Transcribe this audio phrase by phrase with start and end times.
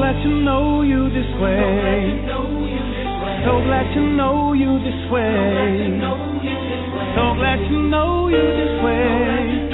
[0.00, 2.24] Glad to know you this way.
[3.44, 6.00] So glad to know you this way.
[7.16, 9.68] So glad to know you this way.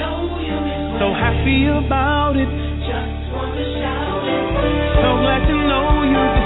[0.99, 2.51] So happy about it.
[4.99, 6.36] So glad to know you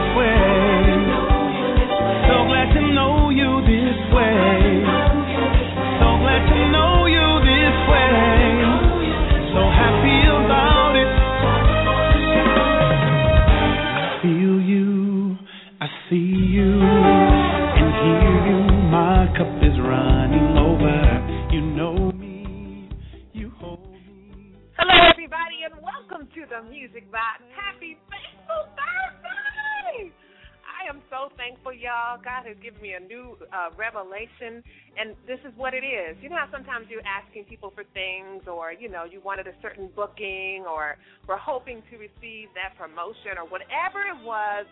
[31.92, 32.16] y'all.
[32.24, 34.64] God has given me a new uh, revelation,
[34.96, 36.16] and this is what it is.
[36.24, 39.56] You know how sometimes you're asking people for things, or you know you wanted a
[39.60, 40.96] certain booking, or
[41.28, 44.64] were hoping to receive that promotion, or whatever it was,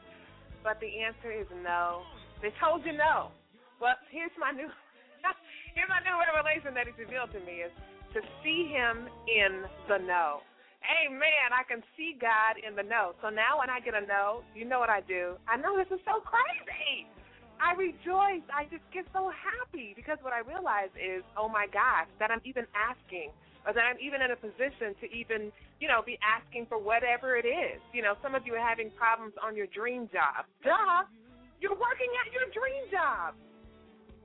[0.63, 2.07] but the answer is no.
[2.39, 3.35] They told you no.
[3.83, 4.71] Well, here's my new
[5.75, 7.73] here's my new revelation that He's revealed to me is
[8.15, 10.39] to see Him in the no.
[10.83, 11.51] Amen.
[11.51, 13.13] I can see God in the no.
[13.21, 15.35] So now when I get a no, you know what I do?
[15.47, 17.07] I know this is so crazy.
[17.59, 18.43] I rejoice.
[18.47, 22.39] I just get so happy because what I realize is, oh my gosh, that I'm
[22.47, 23.35] even asking
[23.67, 25.51] or that I'm even in a position to even,
[25.83, 27.83] you know, be asking for whatever it is.
[27.91, 30.47] You know, some of you are having problems on your dream job.
[30.63, 31.03] Duh.
[31.59, 33.35] You're working at your dream job.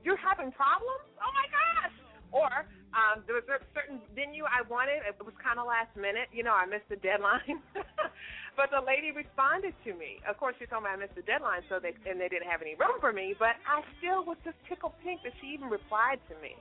[0.07, 1.03] You're having problems?
[1.19, 1.95] Oh my gosh.
[2.31, 2.63] Or
[2.95, 5.03] um, there was a certain venue I wanted.
[5.03, 6.31] It was kind of last minute.
[6.31, 7.59] You know, I missed the deadline.
[8.59, 10.23] but the lady responded to me.
[10.23, 12.63] Of course, she told me I missed the deadline, so they and they didn't have
[12.63, 13.35] any room for me.
[13.35, 16.55] But I still was just tickled pink that she even replied to me.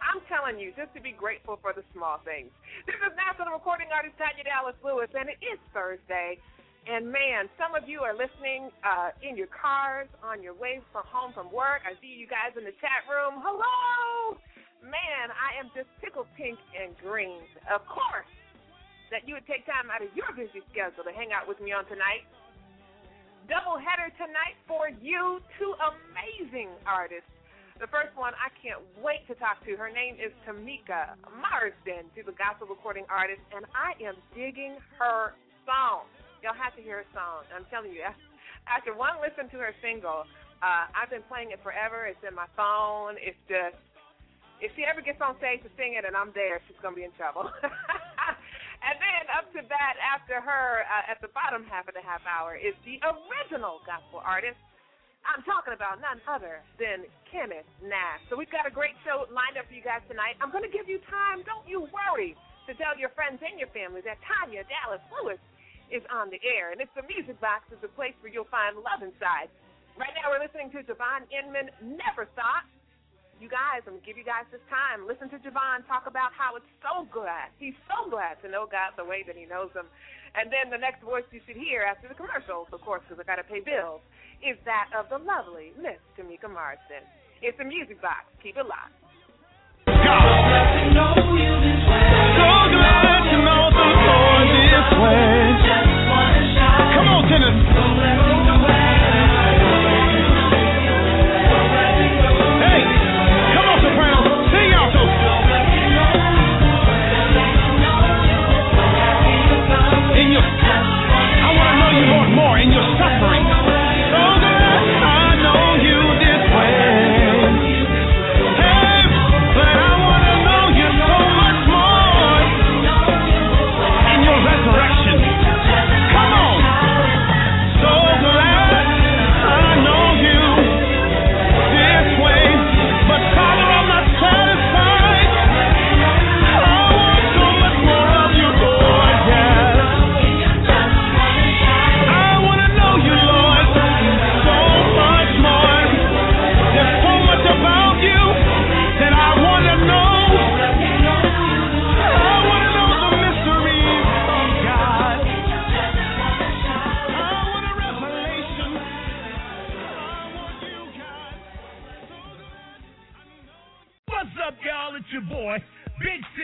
[0.00, 2.52] I'm telling you, just to be grateful for the small things.
[2.84, 6.40] This is national recording artist Tanya Dallas Lewis, and it is Thursday.
[6.86, 11.02] And man, some of you are listening uh, in your cars, on your way from
[11.10, 11.82] home from work.
[11.82, 13.42] I see you guys in the chat room.
[13.42, 14.38] Hello!
[14.82, 17.42] Man, I am just tickled pink and green.
[17.72, 18.28] Of course,
[19.10, 21.72] that you would take time out of your busy schedule to hang out with me
[21.72, 22.26] on tonight.
[23.46, 27.30] Double header tonight for you, two amazing artists.
[27.78, 29.76] The first one I can't wait to talk to.
[29.76, 32.08] Her name is Tomeca Marsden.
[32.16, 35.36] She's a gospel recording artist, and I am digging her
[35.68, 36.08] song.
[36.40, 37.44] Y'all have to hear her song.
[37.52, 38.02] I'm telling you,
[38.74, 40.24] after one listen to her single,
[40.64, 42.08] uh, I've been playing it forever.
[42.08, 43.20] It's in my phone.
[43.20, 43.76] It's just
[44.60, 47.04] if she ever gets on stage to sing it and I'm there, she's gonna be
[47.04, 47.44] in trouble.
[48.86, 52.24] and then up to that, after her, uh, at the bottom half of the half
[52.24, 54.58] hour, is the original gospel artist.
[55.26, 58.22] I'm talking about none other than Kenneth Nash.
[58.30, 60.38] So we've got a great show lined up for you guys tonight.
[60.38, 62.38] I'm to give you time, don't you worry,
[62.70, 65.42] to tell your friends and your family that Tanya Dallas Lewis
[65.90, 66.70] is on the air.
[66.70, 69.50] And it's the Music Box is the place where you'll find love inside.
[69.98, 72.70] Right now we're listening to Javon Inman, Never Thought.
[73.36, 75.04] You guys, I'm to give you guys this time.
[75.04, 77.52] Listen to Javon talk about how it's so glad.
[77.60, 79.84] He's so glad to know God the way that he knows him.
[80.32, 83.28] And then the next voice you should hear after the commercials, of course, because I
[83.28, 84.00] got to pay bills,
[84.40, 87.04] is that of the lovely Miss Tomeca Marsden.
[87.44, 88.24] It's the Music Box.
[88.40, 88.96] Keep it locked.
[89.84, 90.16] So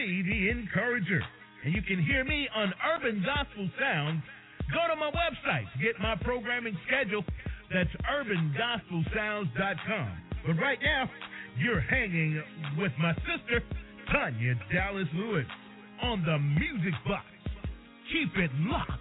[0.03, 1.23] encourager.
[1.65, 4.23] And you can hear me on Urban Gospel Sounds.
[4.73, 7.25] Go to my website to get my programming schedule.
[7.73, 10.19] That's urbangospelsounds.com.
[10.47, 11.09] But right now,
[11.59, 12.43] you're hanging
[12.79, 13.63] with my sister,
[14.11, 15.47] Tanya Dallas Lewis,
[16.03, 17.27] on the Music Box.
[18.13, 18.93] Keep it locked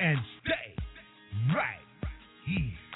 [0.00, 0.76] and stay
[1.54, 1.80] right
[2.46, 2.87] here.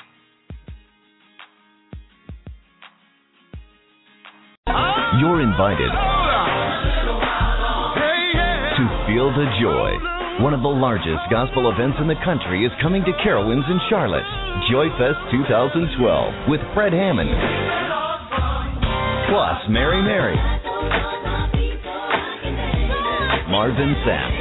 [5.20, 5.93] You're invited
[8.73, 9.93] to feel the joy.
[10.41, 14.25] One of the largest gospel events in the country is coming to Carowinds in Charlotte.
[14.73, 17.29] Joyfest 2012 with Fred Hammond.
[19.29, 20.41] Plus Mary Mary.
[23.53, 24.32] Marvin Sapp.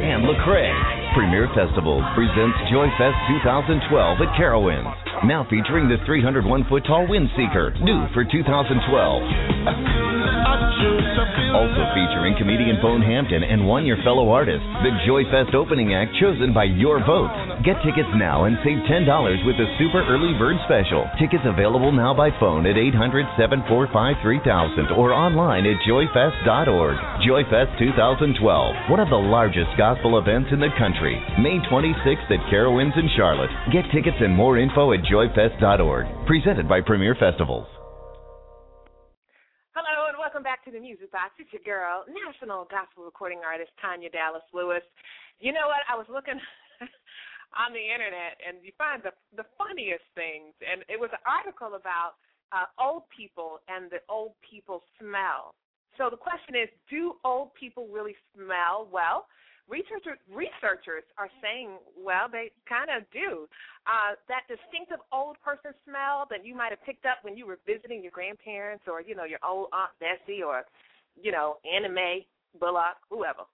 [0.00, 0.72] And Lecrae.
[1.12, 5.05] Premier Festival presents Joyfest 2012 at Carowinds.
[5.24, 10.05] Now featuring the 301 foot tall Windseeker, new for 2012.
[10.76, 16.12] Also featuring comedian Bone Hampton and one your fellow artist, the Joy Fest opening act
[16.20, 17.32] chosen by your vote.
[17.64, 19.08] Get tickets now and save $10
[19.46, 21.08] with the super early bird special.
[21.16, 26.96] Tickets available now by phone at 800 745 3000 or online at joyfest.org.
[27.24, 28.36] Joy Fest 2012,
[28.92, 31.16] one of the largest gospel events in the country.
[31.40, 33.50] May 26th at Carowinds in Charlotte.
[33.72, 36.26] Get tickets and more info at joyfest.org.
[36.28, 37.75] Presented by Premier Festivals.
[40.46, 41.34] Back to the Music Box.
[41.42, 44.86] It's your girl, national gospel recording artist Tanya Dallas Lewis.
[45.42, 45.82] You know what?
[45.90, 46.38] I was looking
[47.62, 51.74] on the internet and you find the the funniest things, and it was an article
[51.74, 52.22] about
[52.54, 55.50] uh, old people and the old people smell.
[55.98, 58.86] So the question is, do old people really smell?
[58.86, 59.26] Well,
[59.68, 63.50] researchers researchers are saying, well, they kind of do.
[63.86, 67.58] Uh, that distinctive old person smell that you might have picked up when you were
[67.66, 70.62] visiting your grandparents or you know your old aunt Bessie or
[71.18, 72.26] you know Anna Mae
[72.58, 73.46] Bullock, whoever.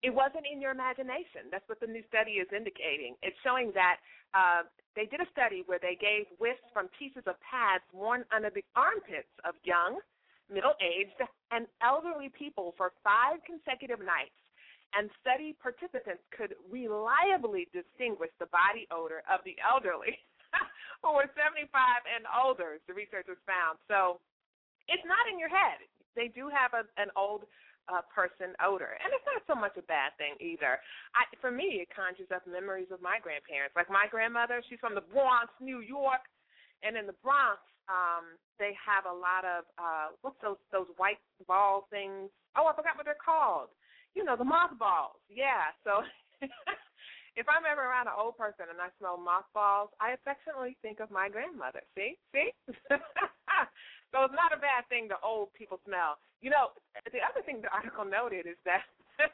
[0.00, 1.52] It wasn't in your imagination.
[1.52, 3.20] That's what the new study is indicating.
[3.20, 4.00] It's showing that
[4.32, 4.64] uh,
[4.96, 8.64] they did a study where they gave whiffs from pieces of pads worn under the
[8.72, 10.00] armpits of young,
[10.48, 11.20] middle aged,
[11.52, 14.32] and elderly people for five consecutive nights
[14.94, 20.18] and study participants could reliably distinguish the body odor of the elderly
[21.02, 21.70] who were 75
[22.10, 23.78] and older, the researchers found.
[23.86, 24.18] So
[24.90, 25.78] it's not in your head.
[26.18, 27.46] They do have a, an old
[27.86, 30.78] uh, person odor, and it's not so much a bad thing either.
[31.14, 33.78] I, for me, it conjures up memories of my grandparents.
[33.78, 36.22] Like my grandmother, she's from the Bronx, New York,
[36.82, 41.18] and in the Bronx, um, they have a lot of uh, what's those those white
[41.46, 42.30] ball things?
[42.54, 43.70] Oh, I forgot what they're called
[44.14, 45.20] you know, the mothballs.
[45.28, 45.70] Yeah.
[45.84, 46.02] So
[47.36, 51.10] if I'm ever around an old person and I smell mothballs, I affectionately think of
[51.10, 51.82] my grandmother.
[51.94, 52.18] See?
[52.34, 52.50] See?
[54.10, 56.18] so it's not a bad thing the old people smell.
[56.42, 56.74] You know,
[57.12, 58.88] the other thing the article noted is that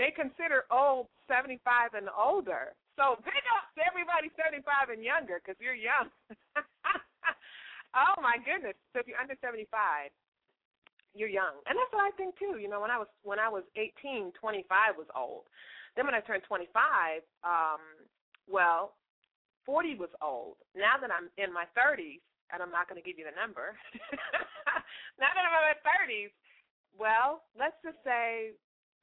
[0.00, 2.74] they consider old 75 and older.
[2.96, 6.08] So big up to everybody 75 and younger because you're young.
[7.92, 8.74] oh my goodness.
[8.96, 9.68] So if you're under 75,
[11.16, 12.60] you're young, and that's what I think too.
[12.60, 15.48] You know, when I was when I was 18, 25 was old.
[15.96, 17.80] Then when I turned 25, um,
[18.44, 19.00] well,
[19.64, 20.60] 40 was old.
[20.76, 22.20] Now that I'm in my 30s,
[22.52, 23.74] and I'm not going to give you the number.
[25.18, 26.30] now that I'm in my 30s,
[26.94, 28.52] well, let's just say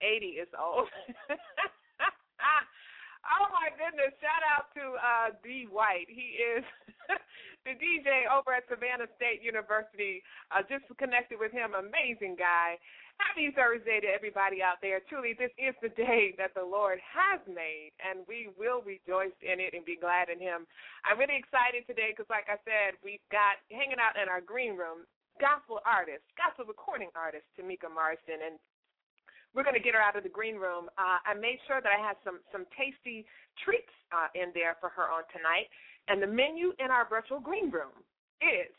[0.06, 0.88] 80 is old.
[3.34, 4.14] oh my goodness!
[4.22, 5.66] Shout out to uh, D.
[5.70, 6.08] White.
[6.08, 6.64] He is
[7.66, 10.24] the DJ over at Savannah State University.
[10.52, 12.78] Uh, just connected with him, amazing guy.
[13.22, 14.98] Happy Thursday to everybody out there.
[15.06, 19.62] Truly, this is the day that the Lord has made, and we will rejoice in
[19.62, 20.66] it and be glad in Him.
[21.06, 24.74] I'm really excited today because, like I said, we've got hanging out in our green
[24.74, 25.06] room
[25.38, 28.58] gospel artist, gospel recording artist, Tomeca Marsden, and
[29.54, 30.90] we're going to get her out of the green room.
[30.98, 33.26] Uh, I made sure that I had some some tasty
[33.62, 35.70] treats uh, in there for her on tonight.
[36.08, 37.96] And the menu in our virtual green room
[38.42, 38.72] is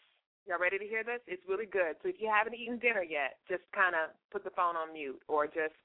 [0.47, 1.21] y'all ready to hear this?
[1.27, 1.97] It's really good.
[2.03, 5.21] So if you haven't eaten dinner yet, just kind of put the phone on mute
[5.29, 5.77] or just,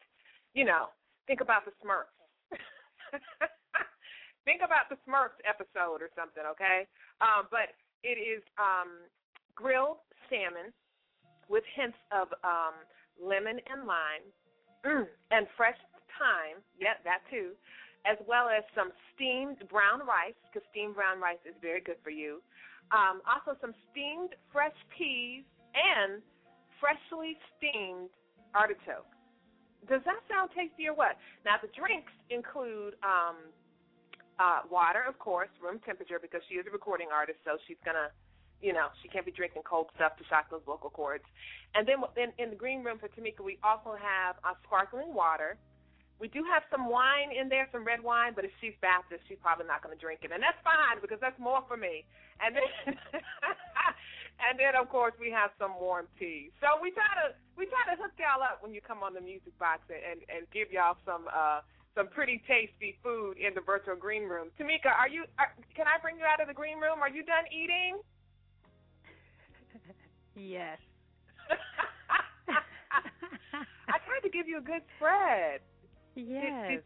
[0.53, 0.91] you know,
[1.27, 2.11] think about the Smurfs.
[4.45, 6.83] think about the Smurfs episode or something, okay?
[7.23, 7.71] Um, but
[8.03, 9.07] it is um,
[9.55, 10.75] grilled salmon
[11.47, 12.75] with hints of um,
[13.15, 14.27] lemon and lime
[14.83, 15.79] mm, and fresh
[16.19, 16.59] thyme.
[16.79, 17.55] Yep, that too
[18.05, 22.09] as well as some steamed brown rice, because steamed brown rice is very good for
[22.09, 22.41] you.
[22.91, 25.43] Um, also, some steamed fresh peas
[25.75, 26.21] and
[26.79, 28.09] freshly steamed
[28.55, 29.09] artichoke.
[29.87, 31.15] Does that sound tasty or what?
[31.45, 33.51] Now, the drinks include um,
[34.39, 37.95] uh, water, of course, room temperature, because she is a recording artist, so she's going
[37.95, 38.11] to
[38.61, 41.23] you know, she can't be drinking cold stuff to shock those vocal cords.
[41.75, 45.57] And then, then in the green room for Tomeca, we also have a sparkling water.
[46.19, 49.39] We do have some wine in there, some red wine, but if she's Baptist, she's
[49.39, 52.03] probably not going to drink it, and that's fine because that's more for me.
[52.43, 52.67] And then,
[54.43, 56.51] and then of course we have some warm tea.
[56.59, 59.23] So we try to we try to hook y'all up when you come on the
[59.23, 61.63] music box and and give y'all some uh
[61.95, 64.51] some pretty tasty food in the virtual green room.
[64.59, 65.23] Tomeca, are you?
[65.39, 66.99] Are, can I bring you out of the green room?
[66.99, 67.99] Are you done eating?
[70.35, 70.79] yes.
[73.89, 75.61] I tried to give you a good spread.
[76.27, 76.69] Yes.
[76.69, 76.83] Did, did,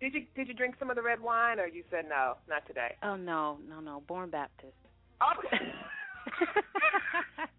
[0.00, 2.66] did, you did you drink some of the red wine, or you said no, not
[2.66, 2.96] today?
[3.02, 4.76] Oh no, no, no, born Baptist.
[5.18, 5.58] Okay.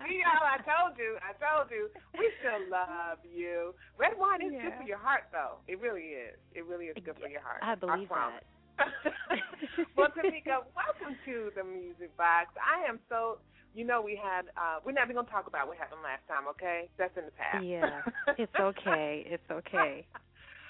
[0.05, 3.73] See, y'all, I told you, I told you, we still love you.
[3.97, 4.69] Red wine is yeah.
[4.69, 5.59] good for your heart, though.
[5.67, 6.37] It really is.
[6.53, 7.61] It really is good for your heart.
[7.61, 8.45] I believe I that.
[9.97, 12.55] well, Tomeca, welcome to the Music Box.
[12.55, 13.39] I am so.
[13.75, 14.49] You know, we had.
[14.57, 16.89] uh We're not even gonna talk about what happened last time, okay?
[16.97, 17.63] That's in the past.
[17.63, 18.01] Yeah,
[18.37, 19.25] it's okay.
[19.27, 20.05] It's okay.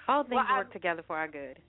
[0.09, 1.61] All things Well, I- work together for our good.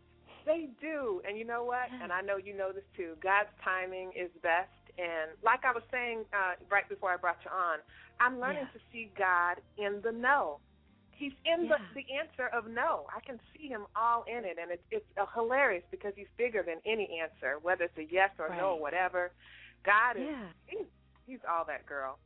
[0.47, 1.21] They do.
[1.29, 1.91] And you know what?
[2.03, 3.15] And I know you know this too.
[3.23, 4.73] God's timing is best.
[4.99, 7.79] And like I was saying uh, right before I brought you on,
[8.19, 8.79] I'm learning Yeah.
[8.79, 10.59] to see God in the no.
[11.13, 11.77] He's in Yeah.
[11.77, 13.07] the the answer of no.
[13.15, 16.63] I can see him all in it, and it's it's uh, hilarious because he's bigger
[16.63, 19.31] than any answer, whether it's a yes or no or whatever.
[19.85, 20.49] God is Yeah.
[20.67, 20.87] he's,
[21.27, 22.19] he's all that girl.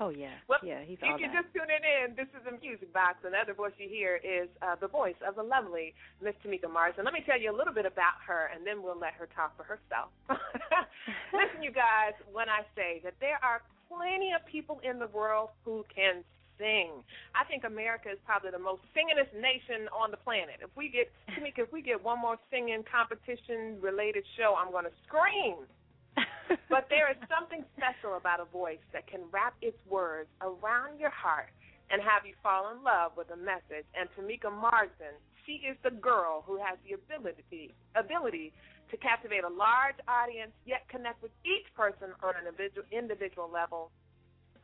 [0.00, 0.32] Oh yeah.
[0.48, 1.44] Well, yeah, he's If you're that.
[1.44, 4.48] just tuning in, this is the Music Box, and the other voice you hear is
[4.64, 5.92] uh, the voice of the lovely
[6.24, 7.04] Miss Tomeca Marsden.
[7.04, 9.52] Let me tell you a little bit about her, and then we'll let her talk
[9.60, 10.08] for herself.
[11.36, 13.60] Listen, you guys, when I say that there are
[13.92, 16.24] plenty of people in the world who can
[16.56, 17.04] sing.
[17.34, 20.60] I think America is probably the most singingest nation on the planet.
[20.60, 24.84] If we get Tomeca, if we get one more singing competition related show, I'm going
[24.84, 25.64] to scream
[26.68, 31.10] but there is something special about a voice that can wrap its words around your
[31.10, 31.50] heart
[31.90, 33.86] and have you fall in love with a message.
[33.98, 38.52] And Tomeca Marsden, she is the girl who has the ability ability
[38.90, 43.90] to captivate a large audience, yet connect with each person on an individual individual level.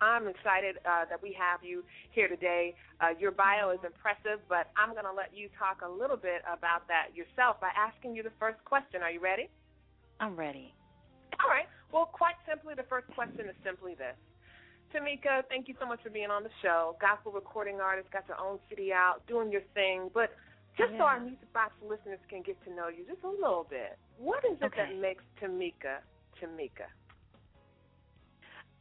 [0.00, 2.74] I'm excited uh, that we have you here today.
[3.00, 6.44] Uh, your bio is impressive, but I'm going to let you talk a little bit
[6.44, 9.00] about that yourself by asking you the first question.
[9.00, 9.48] Are you ready?
[10.20, 10.74] I'm ready.
[11.40, 11.64] All right.
[11.96, 14.20] Well, quite simply, the first question is simply this.
[14.92, 16.94] Tomeca, thank you so much for being on the show.
[17.00, 20.10] Gospel recording artist, got your own CD out, doing your thing.
[20.12, 20.28] But
[20.76, 23.96] just so our Music Box listeners can get to know you just a little bit,
[24.18, 24.92] what is it Okay.
[24.92, 26.04] that makes Tomeca
[26.36, 26.84] Tomeca?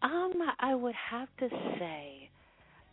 [0.02, 1.48] Um, I would have to
[1.80, 2.30] say,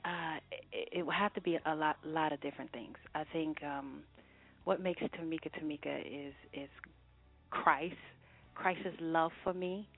[0.05, 0.39] uh,
[0.71, 2.97] it, it would have to be a lot, lot of different things.
[3.17, 4.05] I think um,
[4.63, 6.69] what makes Tomeca Tomeca is is
[7.51, 7.97] Christ,
[8.55, 9.89] Christ's love for me.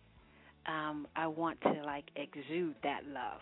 [0.66, 3.40] Um, I want to like exude that love.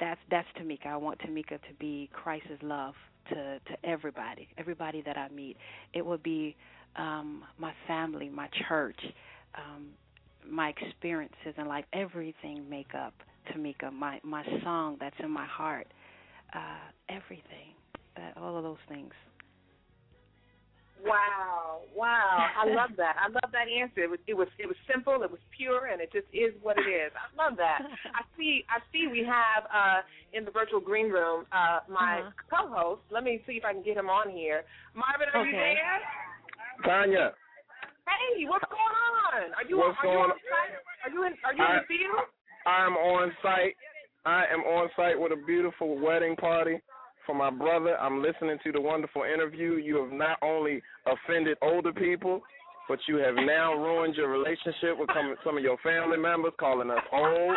[0.00, 0.86] That's that's Tomeca.
[0.86, 2.94] I want Tomeca to be Christ's love
[3.30, 5.56] to to everybody, everybody that I meet.
[5.94, 6.56] It would be
[6.96, 8.98] um, my family, my church,
[9.56, 9.88] um,
[10.48, 13.14] my experiences in life, everything make up
[13.52, 13.92] Tomeca.
[13.92, 15.86] My my song that's in my heart,
[16.54, 17.74] uh, everything,
[18.16, 19.12] that all of those things.
[21.04, 22.48] Wow, wow!
[22.58, 23.16] I love that.
[23.20, 24.02] I love that answer.
[24.02, 25.22] It was it was it was simple.
[25.22, 27.12] It was pure, and it just is what it is.
[27.14, 27.80] I love that.
[28.14, 28.64] I see.
[28.68, 29.06] I see.
[29.06, 30.02] We have uh,
[30.32, 32.30] in the virtual green room uh, my Uh-huh.
[32.50, 33.02] co-host.
[33.10, 34.64] Let me see if I can get him on here.
[34.94, 36.00] Marvin, are you there?
[36.84, 37.32] Tanya,
[38.08, 38.96] Hey, what's going
[39.34, 39.52] on?
[39.54, 40.74] Are you What's are you going on site?
[41.04, 42.26] Are you in Are you in the field?
[42.66, 43.76] I'm on site.
[44.26, 46.80] I am on site with a beautiful wedding party
[47.28, 47.96] for my brother.
[48.00, 49.74] I'm listening to the wonderful interview.
[49.76, 52.40] You have not only offended older people,
[52.88, 56.90] but you have now ruined your relationship with some, some of your family members, calling
[56.90, 57.56] us old.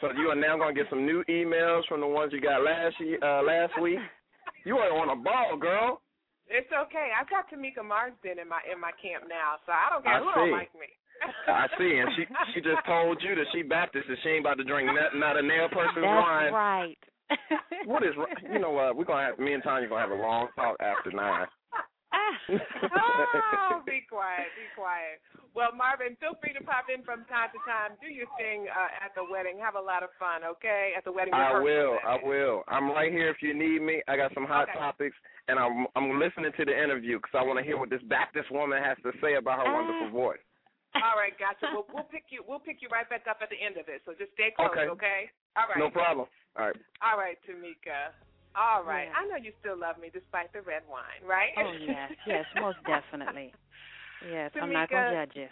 [0.00, 2.62] So you are now going to get some new emails from the ones you got
[2.62, 3.98] last ye- uh, last week.
[4.64, 6.00] You are on a ball, girl.
[6.46, 7.10] It's okay.
[7.10, 10.22] I've got Tomeca Marsden in my in my camp now, so I don't care I
[10.22, 10.38] who see.
[10.38, 10.88] don't like me.
[11.50, 12.22] I see, and she
[12.54, 15.36] she just told you that she Baptist and she ain't about to drink not, not
[15.36, 16.52] a nail person's That's wine.
[16.54, 17.02] right.
[17.84, 18.14] What is?
[18.52, 18.96] You know what?
[18.96, 21.46] We're gonna have me and Tanya gonna have a long talk after nine.
[22.48, 25.20] oh, be quiet, be quiet.
[25.54, 27.96] Well, Marvin, feel free to pop in from time to time.
[28.00, 29.58] Do your thing uh, at the wedding.
[29.60, 30.92] Have a lot of fun, okay?
[30.96, 31.34] At the wedding.
[31.34, 31.98] I will.
[32.06, 32.62] I will.
[32.68, 34.00] I'm right here if you need me.
[34.08, 34.78] I got some hot Okay.
[34.78, 35.16] topics,
[35.48, 38.50] and I'm I'm listening to the interview because I want to hear what this Baptist
[38.50, 39.74] woman has to say about her Ah.
[39.74, 40.40] wonderful voice.
[40.96, 41.68] All right, gotcha.
[41.76, 42.42] We'll, we'll pick you.
[42.48, 44.00] We'll pick you right back up at the end of it.
[44.08, 44.88] So just stay close, Okay.
[44.88, 45.20] okay?
[45.54, 45.78] All right.
[45.78, 46.26] No problem.
[46.56, 46.76] All right.
[47.02, 48.14] All right, Tomeca.
[48.56, 49.06] All right.
[49.06, 49.14] Yeah.
[49.18, 51.50] I know you still love me despite the red wine, right?
[51.58, 53.52] oh yes, yes, most definitely.
[54.24, 55.48] Yes, I'm not gonna judge you.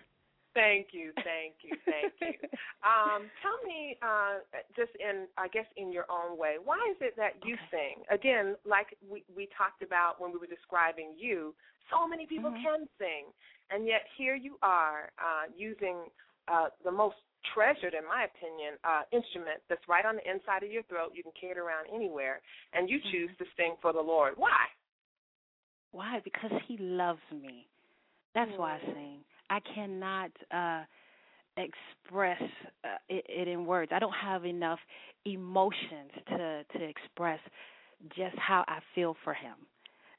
[0.55, 2.49] Thank you, thank you, thank you.
[2.87, 4.39] Um, tell me, uh,
[4.77, 7.67] just in, I guess, in your own way, why is it that you Okay.
[7.73, 8.05] sing?
[8.15, 11.53] Again, like we we talked about when we were describing you,
[11.91, 12.63] so many people Mhm.
[12.63, 13.33] can sing,
[13.71, 16.11] and yet here you are uh, using
[16.49, 17.17] uh, the most
[17.55, 21.13] treasured, in my opinion, uh, instrument that's right on the inside of your throat.
[21.15, 22.41] You can carry it around anywhere,
[22.73, 23.39] and you choose Mm-hmm.
[23.39, 24.35] to sing for the Lord.
[24.37, 24.67] Why?
[25.93, 26.21] Why?
[26.25, 27.67] Because he loves me.
[28.35, 28.93] That's why I Mm.
[28.95, 29.19] sing.
[29.51, 30.85] I cannot uh
[31.57, 32.43] express
[32.85, 33.93] uh, it, it in words.
[33.95, 34.79] I don't have enough
[35.25, 37.41] emotions to to express
[38.17, 39.57] just how I feel for him.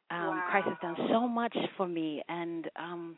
[0.09, 3.17] Um Christ has done so much for me and um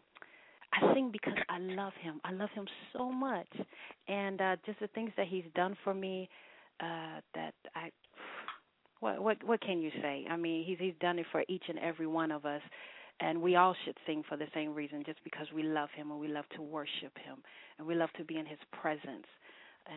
[0.74, 2.22] I sing because I love him.
[2.24, 3.48] I love him so much.
[4.08, 6.30] And uh just the things that he's done for me
[6.80, 7.92] uh that I
[9.00, 10.26] what what what can you say?
[10.30, 12.62] I mean, he's he's done it for each and every one of us,
[13.20, 16.20] and we all should sing for the same reason, just because we love him and
[16.20, 17.38] we love to worship him
[17.78, 19.28] and we love to be in his presence.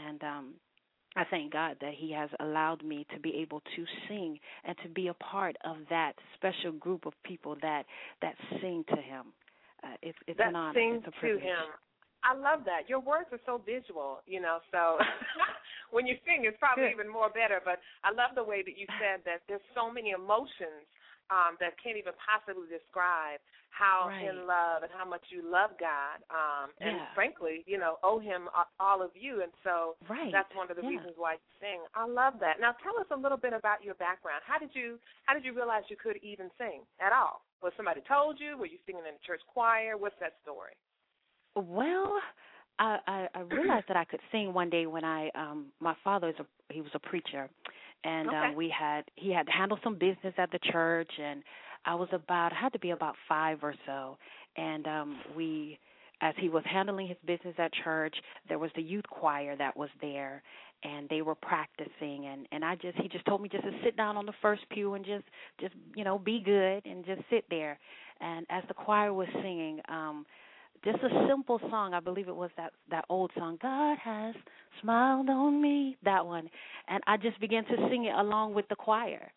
[0.06, 0.54] And um
[1.16, 4.88] I thank God that He has allowed me to be able to sing and to
[4.88, 7.84] be a part of that special group of people that
[8.22, 9.26] that sing to Him.
[9.82, 10.78] Uh, it's it's that an honor.
[10.78, 11.74] sing it's a to him.
[12.22, 12.86] I love that.
[12.86, 14.98] Your words are so visual, you know, so
[15.90, 17.02] when you sing it's probably Good.
[17.02, 17.58] even more better.
[17.58, 20.86] But I love the way that you said that there's so many emotions
[21.30, 23.38] um that can't even possibly describe
[23.70, 24.28] how Right.
[24.28, 26.20] in love and how much you love God.
[26.32, 27.14] Um and Yeah.
[27.14, 28.48] frankly, you know, owe him
[28.80, 30.32] all of you and so Right.
[30.32, 30.98] that's one of the Yeah.
[30.98, 31.80] reasons why you sing.
[31.94, 32.60] I love that.
[32.60, 34.42] Now tell us a little bit about your background.
[34.46, 37.42] How did you how did you realize you could even sing at all?
[37.62, 38.58] Was somebody told you?
[38.58, 39.96] Were you singing in a church choir?
[39.96, 40.74] What's that story?
[41.54, 42.18] Well,
[42.78, 46.28] I, I I realized that I could sing one day when I um my father
[46.28, 47.48] is a he was a preacher
[48.04, 48.34] and Okay.
[48.34, 51.42] um we had he had to handle some business at the church and
[51.84, 54.16] I was about I had to be about 5 or so
[54.56, 55.78] and um we
[56.20, 58.14] as he was handling his business at church
[58.48, 60.42] there was the youth choir that was there
[60.84, 63.96] and they were practicing and and I just he just told me just to sit
[63.96, 65.24] down on the first pew and just
[65.60, 67.78] just you know be good and just sit there
[68.20, 70.26] and as the choir was singing um
[70.84, 71.94] just a simple song.
[71.94, 74.34] I believe it was that that old song, God has
[74.80, 76.48] smiled on me, that one.
[76.88, 79.30] And I just began to sing it along with the choir.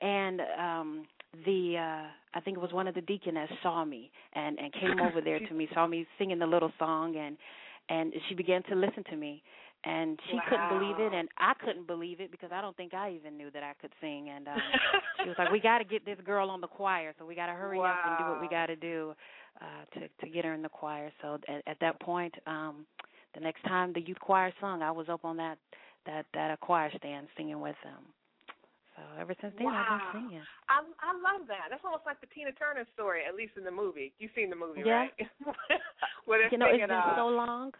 [0.00, 1.04] And um
[1.44, 5.00] the uh I think it was one of the deaconess saw me and and came
[5.00, 7.36] over there to me, saw me singing the little song and
[7.88, 9.42] and she began to listen to me
[9.84, 13.12] and she couldn't believe it and I couldn't believe it because I don't think I
[13.12, 14.58] even knew that I could sing and um
[15.22, 17.46] she was like, "We got to get this girl on the choir, so we got
[17.46, 19.14] to hurry up and do what we got to do
[19.60, 22.86] uh, to to get her in the choir." So at, at that point, um,
[23.34, 25.58] the next time the youth choir sung, I was up on that
[26.06, 28.04] that that uh, choir stand singing with them.
[28.96, 29.98] So ever since then, I've Wow.
[30.12, 30.46] been singing.
[30.68, 31.68] I I love that.
[31.70, 34.12] That's almost like the Tina Turner story, at least in the movie.
[34.18, 35.04] You've seen the movie, Yeah.
[35.04, 35.12] right?
[36.26, 37.72] Where they're You know, it's been uh, so long.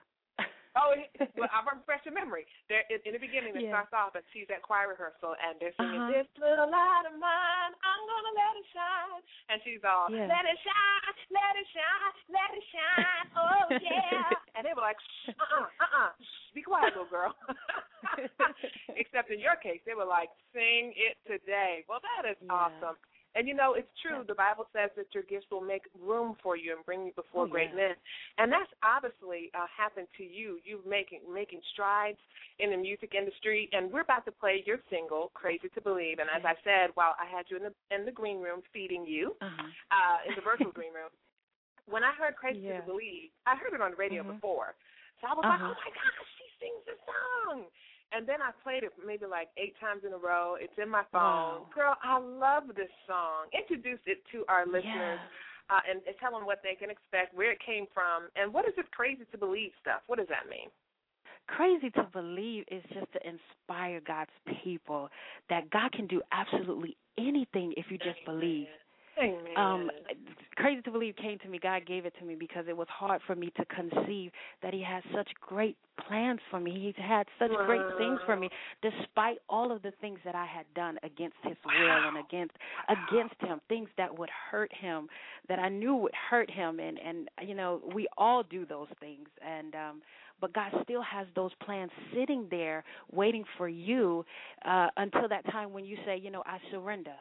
[0.77, 0.93] Oh,
[1.41, 2.45] well, I'll refresh your memory.
[2.69, 3.73] There, in, in the beginning, it Yeah.
[3.73, 6.13] starts off and she's at choir rehearsal, and they're singing Uh-huh.
[6.13, 10.29] "This little light of mine, I'm gonna let it shine," and she's all, Yeah.
[10.29, 15.01] "Let it shine, let it shine, let it shine, oh yeah," and they were like,
[15.01, 16.11] "Shh, "Uh-uh, uh-uh,
[16.53, 17.33] be quiet, little girl."
[19.01, 22.53] Except in your case, they were like, "Sing it today." Well, that is Yeah.
[22.53, 22.97] awesome.
[23.37, 24.25] And you know, it's true.
[24.27, 27.45] The Bible says that your gifts will make room for you and bring you before
[27.45, 27.93] Oh, great yeah.
[27.93, 27.95] men.
[28.41, 30.59] And that's obviously uh, happened to you.
[30.65, 32.17] You're making making strides
[32.59, 36.33] in the music industry, and we're about to play your single, "Crazy to Believe." And
[36.33, 39.37] as I said, while I had you in the in the green room feeding you
[39.45, 39.69] Uh-huh.
[39.93, 41.13] uh, in the virtual green room,
[41.85, 42.81] when I heard "Crazy Yeah.
[42.81, 44.41] to Believe," I heard it on the radio Mhm.
[44.41, 44.75] before,
[45.21, 45.77] so I was like, Uh-huh.
[45.77, 47.69] "Oh my gosh, she sings this song!"
[48.13, 50.57] And then I played it maybe like eight times in a row.
[50.61, 51.67] It's in my phone.
[51.67, 51.67] Wow.
[51.75, 53.51] Girl, I love this song.
[53.53, 55.75] Introduce it to our listeners Yeah.
[55.75, 58.65] uh, and, and tell them what they can expect, where it came from, and what
[58.69, 60.03] is this crazy to believe stuff?
[60.07, 60.71] What does that mean?
[61.49, 64.31] Crazy to believe is just to inspire God's
[64.65, 65.09] people
[65.49, 68.67] that God can do absolutely anything if you just believe.
[69.19, 69.57] Amen.
[69.57, 69.91] um
[70.57, 73.21] crazy to believe came to me god gave it to me because it was hard
[73.27, 74.31] for me to conceive
[74.63, 75.77] that he had such great
[76.07, 76.79] plans for me.
[76.79, 78.49] He's had such great things for me
[78.83, 82.55] despite all of the things that i had done against his will and against
[82.89, 85.09] against him things that would hurt him
[85.49, 86.79] that i knew would hurt him.
[86.81, 89.29] And and you know we all do those things.
[89.47, 90.03] And um
[90.41, 94.25] but God still has those plans sitting there waiting for you
[94.65, 97.15] uh until that time when you say, you know, I surrender.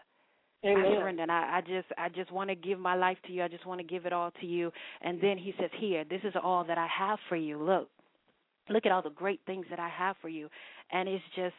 [0.65, 0.86] Amen.
[0.86, 3.43] I surrender and I, I just I just want to give my life to you.
[3.43, 4.71] I just want to give it all to you.
[5.01, 7.62] And then he says, Here, this is all that I have for you.
[7.62, 7.89] Look.
[8.67, 10.49] Look at all the great things that I have for you.
[10.91, 11.54] And it's just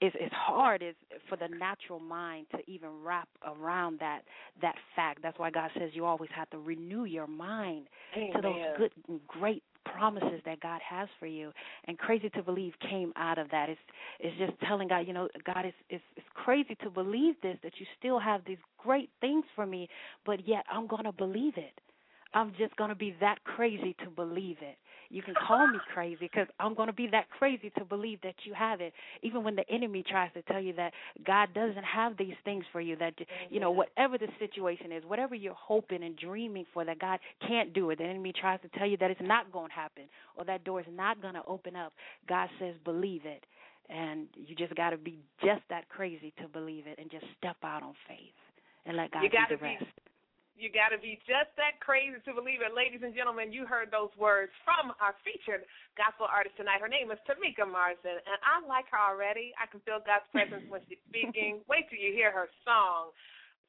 [0.00, 4.22] it's it's hard it's for the natural mind to even wrap around that
[4.60, 5.20] that fact.
[5.22, 8.74] That's why God says you always have to renew your mind to those Amen.
[8.76, 9.62] good great
[9.96, 11.52] promises that God has for you.
[11.86, 13.68] And crazy to believe came out of that.
[13.68, 13.80] It's
[14.20, 17.72] it's just telling God, you know, God is it's it's crazy to believe this that
[17.78, 19.88] you still have these great things for me,
[20.24, 21.80] but yet I'm to believe it.
[22.34, 24.76] I'm just going to be that crazy to believe it.
[25.10, 28.34] You can call me crazy because I'm going to be that crazy to believe that
[28.44, 28.92] you have it.
[29.22, 30.92] Even when the enemy tries to tell you that
[31.26, 33.14] God doesn't have these things for you, that,
[33.48, 37.72] you know, whatever the situation is, whatever you're hoping and dreaming for, that God can't
[37.72, 37.98] do it.
[37.98, 40.04] The enemy tries to tell you that it's not going to happen
[40.36, 41.92] or that door is not going to open up.
[42.28, 43.44] God says, believe it.
[43.88, 47.56] And you just got to be just that crazy to believe it and just step
[47.64, 48.34] out on faith
[48.84, 49.80] and let God you do the rest.
[49.80, 50.07] Be-
[50.58, 52.74] you got to be just that crazy to believe it.
[52.74, 55.62] Ladies and gentlemen, you heard those words from our featured
[55.94, 56.82] gospel artist tonight.
[56.82, 59.54] Her name is Tomeca Marsden, and I like her already.
[59.54, 61.62] I can feel God's presence when she's speaking.
[61.70, 63.14] Wait till you hear her song.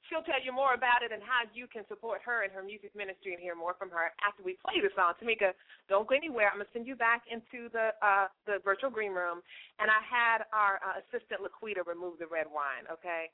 [0.08, 2.96] She'll tell you more about it and how you can support her and her music
[2.96, 5.14] ministry and hear more from her after we play the song.
[5.20, 5.54] Tomeca,
[5.92, 6.50] don't go anywhere.
[6.50, 9.44] I'm gonna send you back into the uh, the virtual green room,
[9.78, 12.88] and I had our uh, assistant Laquita remove the red wine.
[12.88, 13.30] Okay.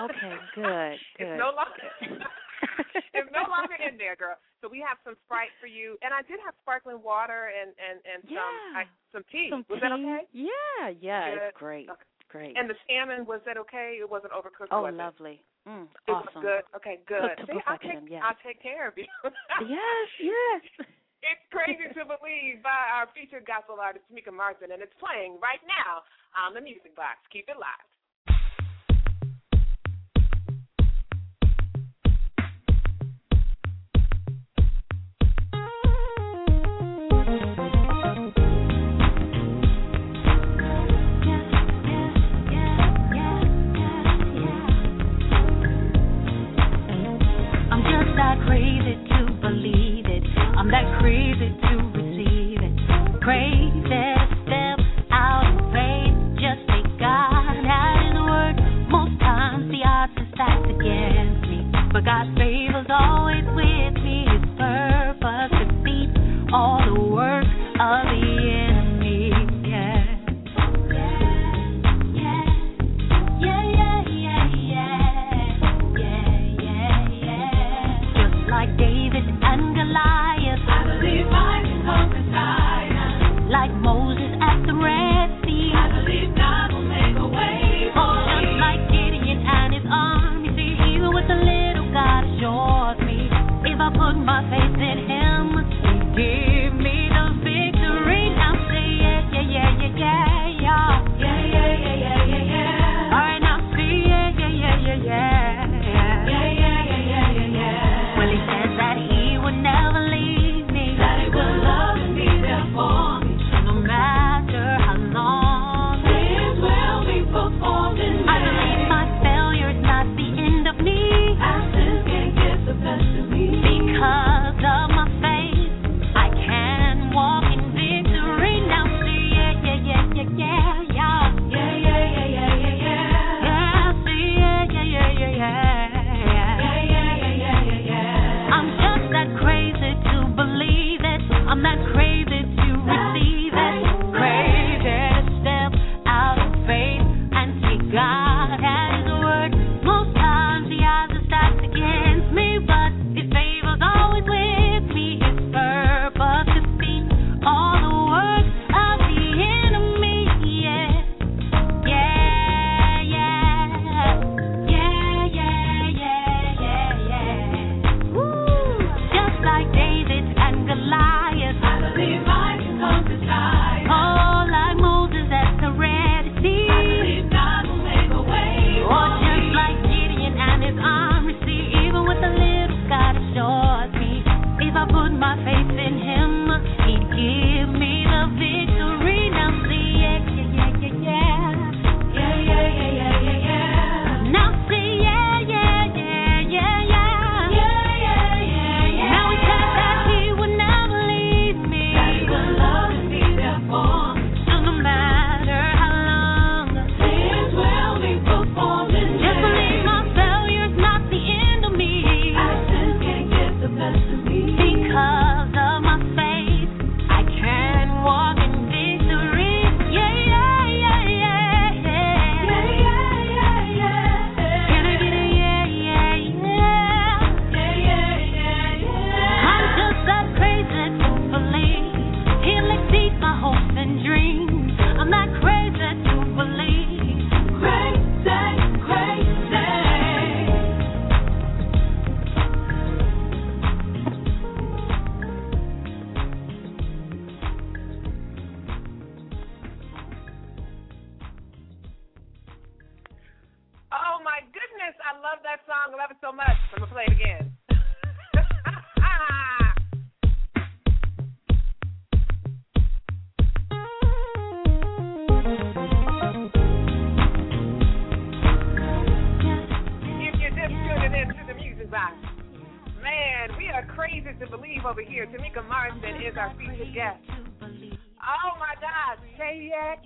[0.00, 0.34] Okay.
[0.54, 0.96] Good.
[1.18, 1.28] Good.
[1.28, 1.84] it's no longer.
[3.14, 4.38] it's no longer in there, girl.
[4.62, 8.00] So we have some Sprite for you, and I did have sparkling water and and
[8.06, 8.40] and yeah.
[8.40, 9.48] some I, some tea.
[9.50, 9.84] Some was tea.
[9.84, 10.24] that okay?
[10.32, 10.94] Yeah.
[11.00, 11.24] Yeah.
[11.30, 11.42] Good.
[11.52, 11.88] It's great.
[11.90, 12.13] Okay.
[12.34, 12.58] Great.
[12.58, 14.02] And the salmon was that okay?
[14.02, 14.74] It wasn't overcooked.
[14.74, 15.38] Oh, was lovely.
[15.70, 16.10] Mm, it?
[16.10, 16.42] awesome.
[16.42, 16.64] It was good.
[16.74, 17.30] Okay, good.
[17.46, 18.10] See, I'll perfection.
[18.10, 18.22] take, yes.
[18.26, 19.06] I'll take care of you.
[19.70, 20.06] yes.
[20.18, 20.90] Yes.
[21.24, 25.62] It's crazy to believe by our featured gospel artist Tomeca Martin, and it's playing right
[25.64, 26.04] now
[26.36, 27.22] on the Music Box.
[27.32, 27.88] Keep it live.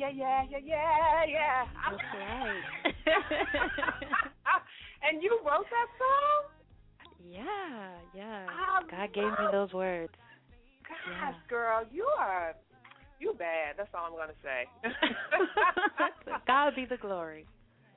[0.09, 1.64] Yeah, yeah, yeah, yeah, yeah, yeah.
[1.90, 2.94] That's right.
[5.09, 6.42] and you wrote that song?
[7.31, 8.47] yeah, yeah.
[8.49, 10.12] I God gave me those words.
[10.88, 12.55] Gosh, girl, you are
[13.21, 13.75] you bad.
[13.77, 14.66] That's all I'm gonna say.
[16.47, 17.47] God be the glory.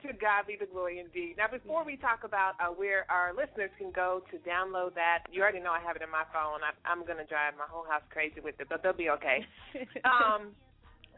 [0.02, 1.36] To God be the glory indeed.
[1.38, 5.44] Now, before we talk about uh, where our listeners can go to download that, you
[5.44, 6.66] already know I have it in my phone.
[6.66, 9.46] I, I'm going to drive my whole house crazy with it, but they'll be okay.
[10.02, 10.58] Um,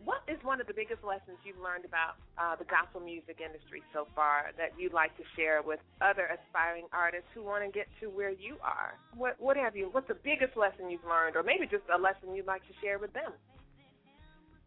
[0.05, 3.81] what is one of the biggest lessons you've learned about uh, the gospel music industry
[3.93, 7.87] so far that you'd like to share with other aspiring artists who want to get
[8.01, 8.95] to where you are?
[9.15, 9.89] What What have you?
[9.91, 12.99] What's the biggest lesson you've learned, or maybe just a lesson you'd like to share
[12.99, 13.31] with them?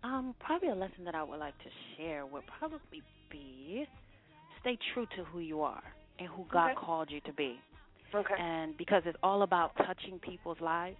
[0.03, 3.87] Um, probably a lesson that I would like to share would probably be
[4.61, 5.83] stay true to who you are
[6.18, 6.81] and who God Okay.
[6.81, 7.59] called you to be.
[8.14, 8.35] Okay.
[8.38, 10.96] And because it's all about touching people's lives,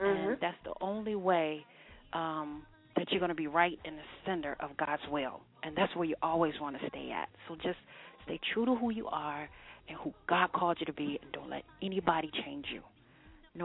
[0.00, 0.32] Mhm.
[0.32, 1.64] and that's the only way
[2.12, 2.64] um,
[2.96, 5.40] that you're going to be right in the center of God's will.
[5.62, 7.28] And that's where you always want to stay at.
[7.48, 7.78] So just
[8.24, 9.48] stay true to who you are
[9.88, 12.80] and who God called you to be, and don't let anybody change you.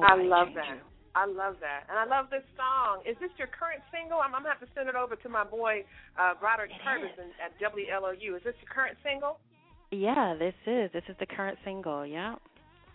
[0.02, 0.76] I love change that.
[0.76, 0.82] you.
[1.16, 3.02] I love that, and I love this song.
[3.02, 4.20] Is this your current single?
[4.20, 5.84] I'm, I'm gonna have to send it over to my boy
[6.20, 8.38] uh, Roderick It Purvis at WLOU.
[8.38, 9.40] Is this your current single?
[9.92, 12.06] Yeah, this is this is the current single.
[12.06, 12.36] Yeah.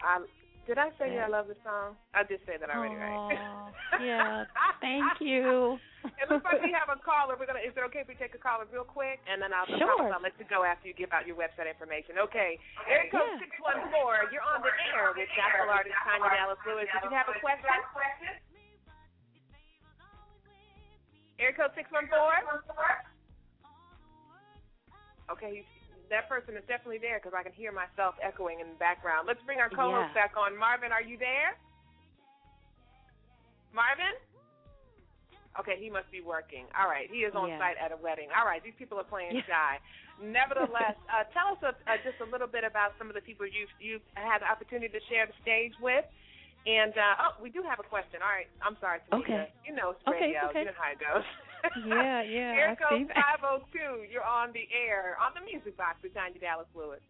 [0.00, 0.22] I,
[0.66, 1.26] did I say Yeah.
[1.26, 1.96] I love the song?
[2.14, 3.68] I did say that already, right?
[4.00, 4.44] Yeah.
[4.80, 5.76] Thank you.
[6.20, 7.36] It looks like we have a caller.
[7.38, 7.64] We're gonna.
[7.64, 10.12] Is it okay if we take a caller real quick, and then I'll Sure.
[10.12, 12.20] I'll let you go after you give out your website information.
[12.20, 12.58] Okay.
[12.88, 13.38] Area code Yeah.
[13.40, 14.28] six one four.
[14.32, 16.88] You're on the air with gospel artist Tanya Dallas Lewis.
[16.92, 17.68] Did you have a question?
[21.56, 22.34] Code six one four.
[25.30, 25.64] Okay,
[26.10, 29.24] that person is definitely there because I can hear myself echoing in the background.
[29.26, 30.26] Let's bring our co-host Yeah.
[30.26, 30.56] back on.
[30.56, 31.56] Marvin, are you there?
[33.72, 34.12] Marvin?
[35.60, 36.66] Okay, he must be working.
[36.74, 37.58] All right, he is on Yeah.
[37.58, 38.28] site at a wedding.
[38.36, 39.46] All right, these people are playing Yeah.
[39.46, 39.78] shy.
[40.20, 43.46] Nevertheless, uh, tell us uh, uh, just a little bit about some of the people
[43.46, 46.04] you've you've had the opportunity to share the stage with.
[46.66, 48.22] And uh, oh, we do have a question.
[48.22, 49.20] All right, I'm sorry, Tomeca.
[49.20, 49.52] Okay.
[49.66, 50.48] You know it's Okay, radio.
[50.48, 50.60] okay.
[50.60, 51.24] You know how it goes.
[51.86, 54.04] Yeah, yeah, Here I goes 502.
[54.12, 57.00] You're on the air on the music box with Tanya Dallas Lewis.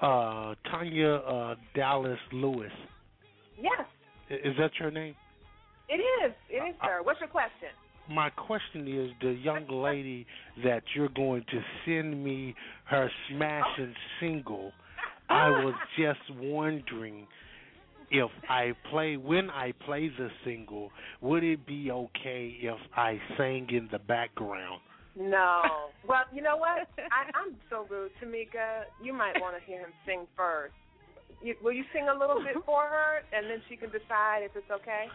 [0.00, 2.70] Uh, Tanya uh, Dallas Lewis.
[3.60, 3.84] Yes,
[4.30, 5.16] Is that your name?
[5.88, 6.32] It is.
[6.50, 7.00] It is, sir.
[7.02, 7.68] What's your question?
[8.10, 10.26] My question is the young lady
[10.64, 12.54] that you're going to send me
[12.86, 14.72] her smashing single.
[15.28, 15.66] I oh.
[15.66, 17.26] was just wondering
[18.10, 23.68] if I play when I play the single, would it be okay if I sang
[23.70, 24.80] in the background?
[25.18, 25.90] No.
[26.06, 26.88] Well, you know what?
[26.96, 28.86] I, I'm so rude, Tomeca.
[29.02, 30.74] You might want to hear him sing first.
[31.42, 34.52] You, will you sing a little bit for her, and then she can decide if
[34.54, 35.06] it's okay?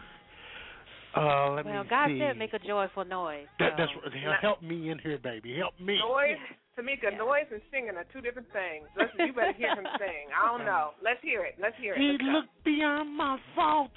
[1.16, 2.18] Uh, let Well, me God see.
[2.18, 3.46] said make a joyful noise.
[3.58, 5.56] that, so- that's help me in here, baby.
[5.56, 5.98] Help me.
[5.98, 6.38] Noise,
[6.76, 7.18] Tomeca, Yeah.
[7.18, 8.88] noise and singing are two different things.
[8.96, 10.26] Let's, you better hear him sing.
[10.34, 10.90] I don't know.
[11.02, 11.54] Let's hear it.
[11.60, 12.00] Let's hear it.
[12.00, 12.30] He Let's go.
[12.30, 13.94] looked beyond my faults.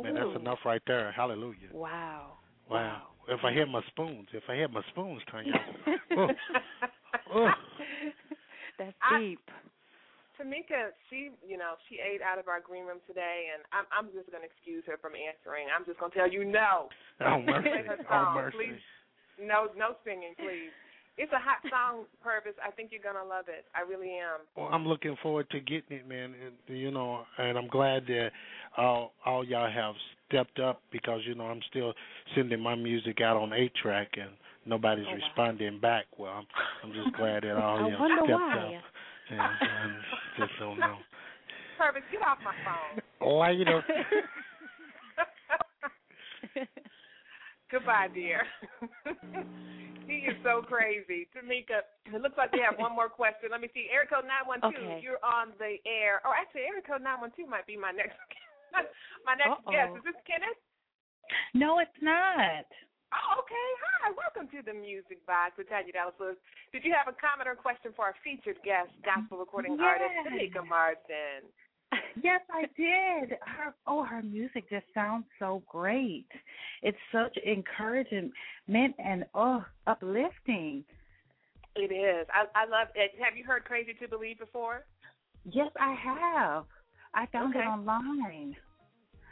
[0.00, 0.24] Man, Ooh.
[0.30, 1.10] that's enough right there.
[1.12, 1.68] Hallelujah.
[1.72, 2.38] Wow.
[2.70, 3.02] Wow.
[3.28, 5.52] If I had my spoons, if I had my spoons, Tanya.
[6.16, 6.28] oh,
[7.34, 7.50] oh.
[8.78, 9.40] That's I- deep.
[10.40, 14.08] Tomeca, she, you know, she ate out of our green room today, and I'm, I'm
[14.16, 15.68] just going to excuse her from answering.
[15.68, 16.88] I'm just going to tell you no.
[17.20, 17.68] Oh, mercy.
[18.10, 18.56] Oh, mercy.
[18.56, 18.80] please.
[19.36, 20.72] No, no singing, please.
[21.18, 22.54] It's a hot song, Purvis.
[22.66, 23.66] I think you're gonna love it.
[23.76, 24.40] I really am.
[24.56, 26.32] Well, I'm looking forward to getting it, man.
[26.32, 28.30] And, you know, and I'm glad that
[28.78, 29.94] all all y'all have
[30.28, 31.92] stepped up because you know I'm still
[32.34, 34.30] sending my music out on eight track and
[34.64, 35.16] nobody's Oh, wow.
[35.26, 36.06] responding back.
[36.16, 36.46] Well, I'm
[36.84, 38.74] I'm just glad that all y'all stepped why.
[38.78, 38.84] up.
[39.30, 39.92] And, and
[40.38, 40.96] just don't know.
[41.78, 43.00] Purvis, get off my phone.
[43.40, 43.80] Later.
[47.70, 48.42] Goodbye, dear.
[50.10, 51.28] he is so crazy.
[51.30, 53.50] Tomeca, it looks like we have one more question.
[53.54, 53.86] Let me see.
[53.94, 54.98] Area code 912, Okay.
[55.00, 56.18] you're on the air.
[56.26, 58.18] Oh, actually, area code 912 might be my next
[59.26, 59.70] my next Uh-oh.
[59.70, 59.94] guest.
[59.98, 60.58] Is this Kenneth?
[61.54, 62.66] No, it's not.
[63.12, 63.68] Oh, okay.
[63.82, 64.12] Hi.
[64.14, 66.36] Welcome to the Music Box with Tanya Dallas Lewis.
[66.72, 70.54] Did you have a comment or question for our featured guest, gospel recording artist, Yes.
[70.54, 71.50] Tomeca Marsden?
[72.22, 73.36] Yes, I did.
[73.42, 76.26] Her oh, her music just sounds so great.
[76.82, 78.32] It's such encouragement
[78.68, 80.84] and oh, uplifting.
[81.74, 82.26] It is.
[82.32, 83.12] I, I love it.
[83.20, 84.84] Have you heard Crazy to Believe before?
[85.50, 86.64] Yes, I have.
[87.14, 87.64] I found Okay.
[87.64, 88.54] it online.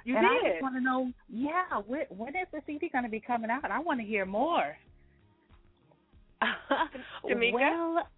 [0.08, 3.10] You and I just want to know, yeah, when, when is the CD going to
[3.10, 3.70] be coming out?
[3.70, 4.74] I want to hear more.
[7.26, 7.52] Tomeca?
[7.52, 8.08] Well,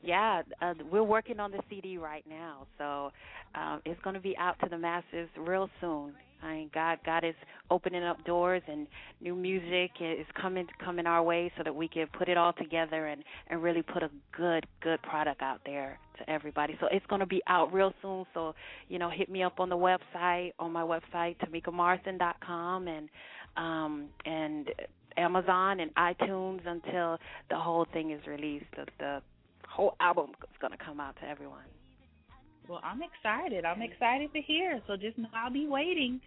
[0.00, 3.10] yeah, uh, we're working on the CD right now, so
[3.60, 6.12] um, it's going to be out to the masses real soon.
[6.42, 7.34] I mean, God, God is
[7.70, 8.86] opening up doors, and
[9.20, 13.06] new music is coming coming our way, so that we can put it all together
[13.06, 16.76] and and really put a good good product out there to everybody.
[16.80, 18.24] So it's going to be out real soon.
[18.34, 18.54] So
[18.88, 23.08] you know, hit me up on the website on my website tomecamarsden.com and
[23.56, 24.70] um and
[25.16, 27.18] Amazon and iTunes until
[27.50, 28.66] the whole thing is released.
[28.76, 29.22] The, the
[29.68, 31.64] whole album is going to come out to everyone.
[32.68, 33.64] Well, I'm excited.
[33.64, 34.80] I'm excited to hear.
[34.86, 36.20] So just know I'll be waiting.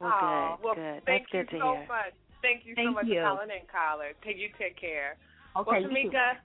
[0.00, 1.02] Well, oh, good, well, good.
[1.06, 1.86] Thank That's you so hear.
[1.88, 2.14] much.
[2.42, 3.14] Thank you so much you.
[3.20, 4.12] for calling in, caller.
[4.22, 5.16] Take you take care.
[5.56, 5.88] Okay, well, you.
[6.12, 6.36] Tomeca,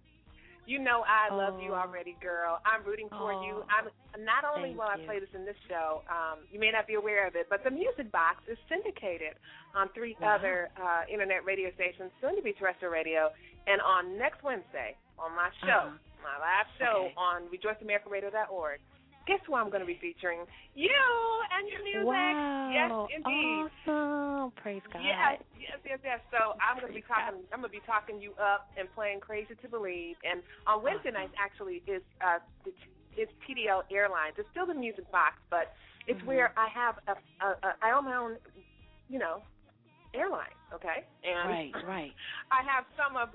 [0.65, 1.83] you know I love you Oh.
[1.83, 2.61] already, girl.
[2.65, 3.59] I'm rooting for you.
[3.61, 3.91] Oh, I'm
[4.23, 6.95] not only thank will I play this in this show, um, you may not be
[6.95, 9.35] aware of it, but the Music Box is syndicated
[9.75, 10.35] on three Wow.
[10.39, 13.31] other uh, internet radio stations, soon to be terrestrial radio,
[13.67, 16.23] and on next Wednesday on my show, Uh-huh.
[16.23, 17.13] my live show Okay.
[17.17, 18.79] on RejoiceAmericaRadio.org.
[19.31, 20.43] Guess who I'm going to be featuring?
[20.75, 20.91] You
[21.55, 22.03] and your music.
[22.03, 22.75] Wow.
[22.75, 23.63] Yes, indeed.
[23.87, 24.51] Awesome.
[24.59, 24.99] Praise God.
[24.99, 26.19] Yes, yes, yes, yes.
[26.35, 27.39] So I'm going to be talking.
[27.55, 31.15] I'm going to be talking you up and playing "Crazy to Believe." And on Wednesday
[31.15, 32.43] nights, actually, is uh,
[33.15, 34.35] it's TDL Airlines.
[34.35, 35.71] It's still the music box, but
[36.11, 36.27] it's Mhm.
[36.27, 38.35] where I have a, a, a I own my own,
[39.07, 39.43] you know,
[40.13, 40.55] airline.
[40.75, 42.13] Okay, and Right, right.
[42.51, 43.31] I have some of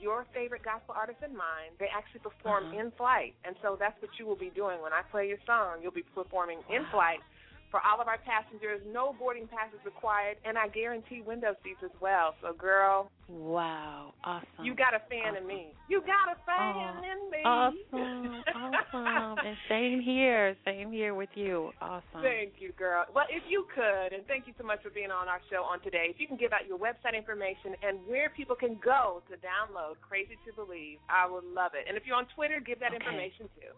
[0.00, 1.76] your favorite gospel artists in mind.
[1.78, 2.80] They actually perform Uh-huh.
[2.80, 5.78] in flight, and so that's what you will be doing when I play your song.
[5.82, 7.20] You'll be performing in flight
[7.70, 8.80] for all of our passengers.
[8.86, 12.34] No boarding passes required, and I guarantee window seats as well.
[12.42, 14.12] So, girl, Wow.
[14.24, 14.64] Awesome.
[14.64, 15.72] you got a fan in me.
[15.88, 17.42] You got a fan Aw, in me.
[17.46, 18.42] Awesome.
[18.54, 19.38] awesome.
[19.46, 20.56] And same here.
[20.64, 21.70] Same here with you.
[21.80, 22.22] Awesome.
[22.22, 23.06] Thank you, girl.
[23.14, 25.80] Well, if you could, and thank you so much for being on our show on
[25.80, 29.36] today, if you can give out your website information and where people can go to
[29.38, 31.86] download Crazy to Believe, I would love it.
[31.88, 32.96] And if you're on Twitter, give that Okay.
[32.98, 33.70] information too.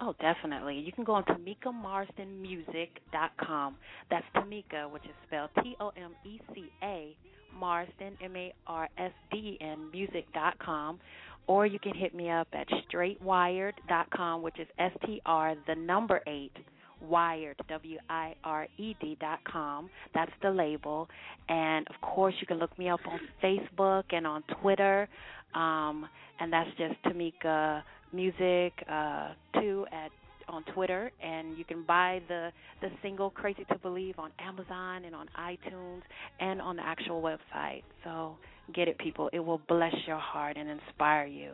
[0.00, 0.78] Oh, definitely.
[0.78, 3.76] You can go on TomecaMarsdenMusic.com.
[4.10, 7.16] That's Tomeca, which is spelled T O M E C A,
[7.58, 10.98] Marsden, M A R S D N, music.com.
[11.46, 16.22] Or you can hit me up at straightwired.com, which is S T R, the number
[16.26, 16.56] eight,
[17.00, 19.90] wired, W I R E D dot com.
[20.14, 21.08] That's the label.
[21.48, 25.08] And of course, you can look me up on Facebook and on Twitter.
[25.54, 26.08] Um,
[26.40, 27.82] and that's just Tomeca
[28.14, 30.10] Music uh, too at
[30.48, 32.50] on Twitter, and you can buy the
[32.80, 36.02] the single "Crazy to Believe" on Amazon and on iTunes
[36.40, 37.82] and on the actual website.
[38.04, 38.36] So
[38.74, 39.30] get it, people.
[39.32, 41.52] It will bless your heart and inspire you.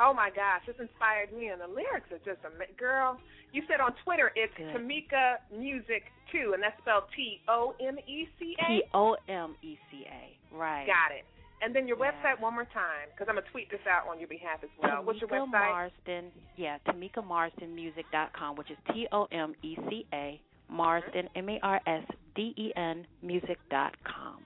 [0.00, 2.74] Oh my gosh, this inspired me, and the lyrics are just amazing.
[2.78, 3.18] Girl,
[3.52, 4.74] you said on Twitter it's Good.
[4.74, 8.66] Tomeca Music too, and that's spelled T O M E C A.
[8.66, 10.56] T O M E C A.
[10.56, 10.86] Right.
[10.86, 11.24] Got it.
[11.62, 12.10] And then your Yeah.
[12.10, 15.02] website one more time, because I'm gonna tweet this out on your behalf as well.
[15.04, 15.70] What's your Tomeca website?
[15.70, 21.38] Marsden, yeah, TomecaMarsdenMusic.com, which is T O M E C A, Marsden, mm-hmm.
[21.38, 24.44] M A R S D E N, music.com.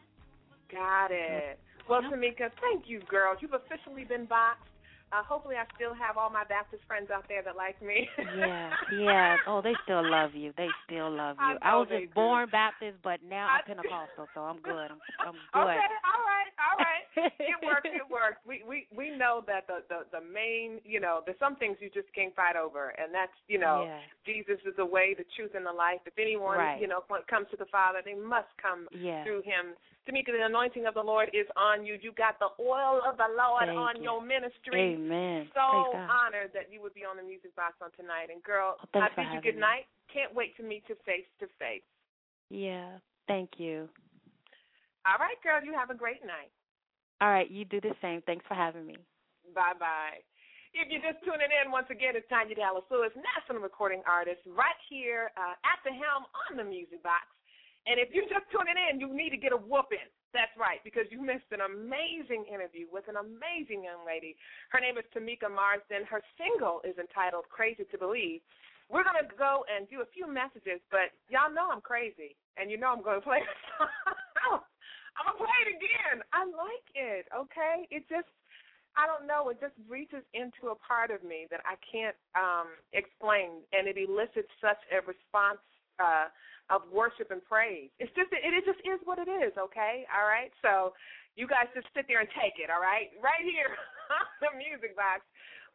[0.70, 1.59] Got it.
[1.88, 2.02] Well.
[2.02, 3.35] Tomeca, thank you, girl.
[3.40, 4.68] You've officially been boxed.
[5.16, 8.05] Uh, hopefully, I still have all my Baptist friends out there that like me.
[8.37, 9.37] Yeah, yeah.
[9.48, 10.52] Oh, they still love you.
[10.59, 11.57] They still love you.
[11.62, 12.14] I, know was just do.
[12.14, 14.92] born Baptist, but now I'm I- Pentecostal, so I'm good.
[14.92, 15.72] I'm, I'm good.
[15.72, 17.05] Okay, all right, all right.
[17.40, 17.88] It works.
[17.88, 18.37] It works.
[18.46, 21.88] We we we know that the the the main, you know, there's some things you
[21.88, 24.00] just can't fight over, and that's you know, Yeah.
[24.29, 26.00] Jesus is the way, the truth, and the life.
[26.04, 26.81] If anyone Right.
[26.81, 27.00] you know
[27.31, 29.25] comes to the Father, they must come Yeah.
[29.25, 29.73] through Him.
[30.09, 31.98] Tomeca, the anointing of the Lord is on you.
[32.00, 34.02] You got the oil of the Lord Thank on you.
[34.09, 34.94] your ministry.
[34.94, 35.50] Amen.
[35.54, 38.31] So honored that you would be on the music box on tonight.
[38.31, 39.67] And girl, Oh, I bid you good me.
[39.67, 39.87] night.
[40.13, 41.83] Can't wait to meet you face to face.
[42.50, 42.98] Yeah.
[43.27, 43.88] Thank you.
[45.04, 46.50] All right, girl, you have a great night.
[47.21, 48.23] All right, you do the same.
[48.27, 48.96] Thanks for having me.
[49.54, 50.21] Bye bye.
[50.77, 54.77] If you're just tuning in, once again, it's Tanya Dallas Lewis, national recording artist, right
[54.92, 57.25] here uh, at the helm on the music box.
[57.87, 60.10] And if you're just tuning in, you need to get a whooping.
[60.34, 64.34] That's right, because you missed an amazing interview with an amazing young lady.
[64.74, 66.02] Her name is Tomeca Marsden.
[66.04, 68.42] Her single is entitled Crazy to Believe.
[68.90, 72.70] We're going to go and do a few messages, but y'all know I'm crazy, and
[72.70, 74.60] you know I'm going to play the song.
[75.16, 76.16] I'm going to play it again.
[76.34, 77.88] I like it, okay?
[77.88, 78.28] It just,
[78.94, 82.76] I don't know, it just reaches into a part of me that I can't um
[82.92, 85.62] explain, and it elicits such a response
[85.96, 86.28] uh
[86.71, 87.90] of worship and praise.
[87.98, 90.06] It's just, it, it just is what it is, okay?
[90.10, 90.50] All right?
[90.62, 90.92] So
[91.37, 93.10] you guys just sit there and take it, all right?
[93.23, 93.71] Right here
[94.14, 95.23] on the music box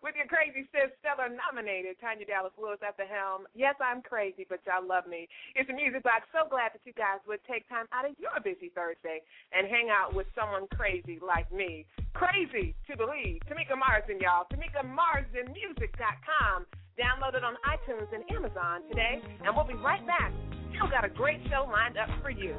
[0.01, 3.45] With your crazy sis, stellar nominated Tanya Dallas Lewis at the helm.
[3.53, 5.29] Yes, I'm crazy, but y'all love me.
[5.53, 6.25] It's a music box.
[6.33, 9.21] So glad that you guys would take time out of your busy Thursday
[9.53, 11.85] and hang out with someone crazy like me.
[12.17, 13.45] Crazy to believe.
[13.45, 14.49] Tomeca Marsden, y'all.
[14.49, 16.65] TomecaMarsdenMusic.com.
[16.97, 20.33] Download it on iTunes and Amazon today, and we'll be right back.
[20.81, 22.55] Still got a great show lined up for you.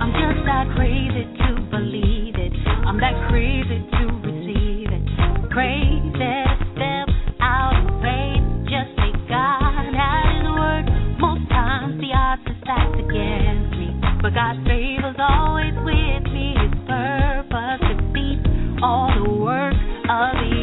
[0.00, 2.52] I'm just that crazy to believe it.
[2.86, 5.04] I'm that crazy to receive it.
[5.52, 6.32] Crazy to
[6.72, 7.08] step
[7.44, 8.72] out in faith.
[8.72, 10.88] Just say God at His word.
[11.20, 16.56] Most times the odds are stacked against me, but God's favor's always with me.
[16.56, 18.48] His purpose defeats
[18.80, 19.76] all the work
[20.08, 20.57] of the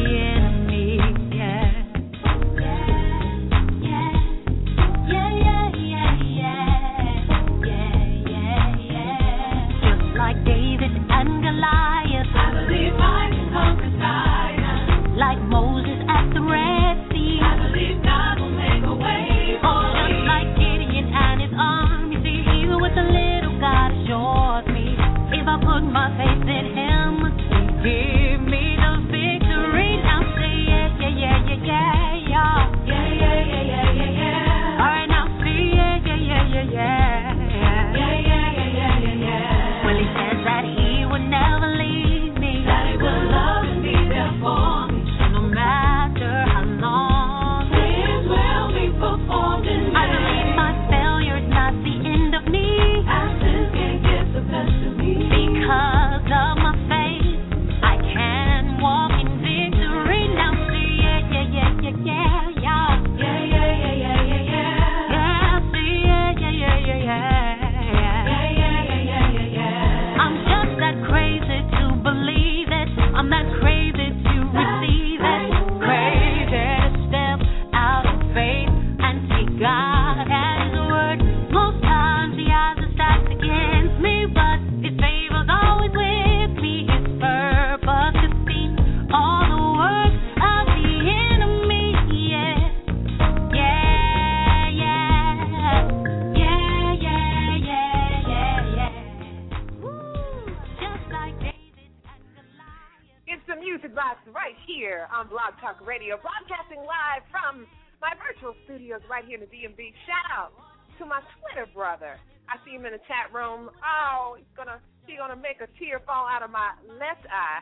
[113.36, 113.68] room.
[113.84, 117.60] Oh, he's gonna he's gonna make a tear fall out of my left eye.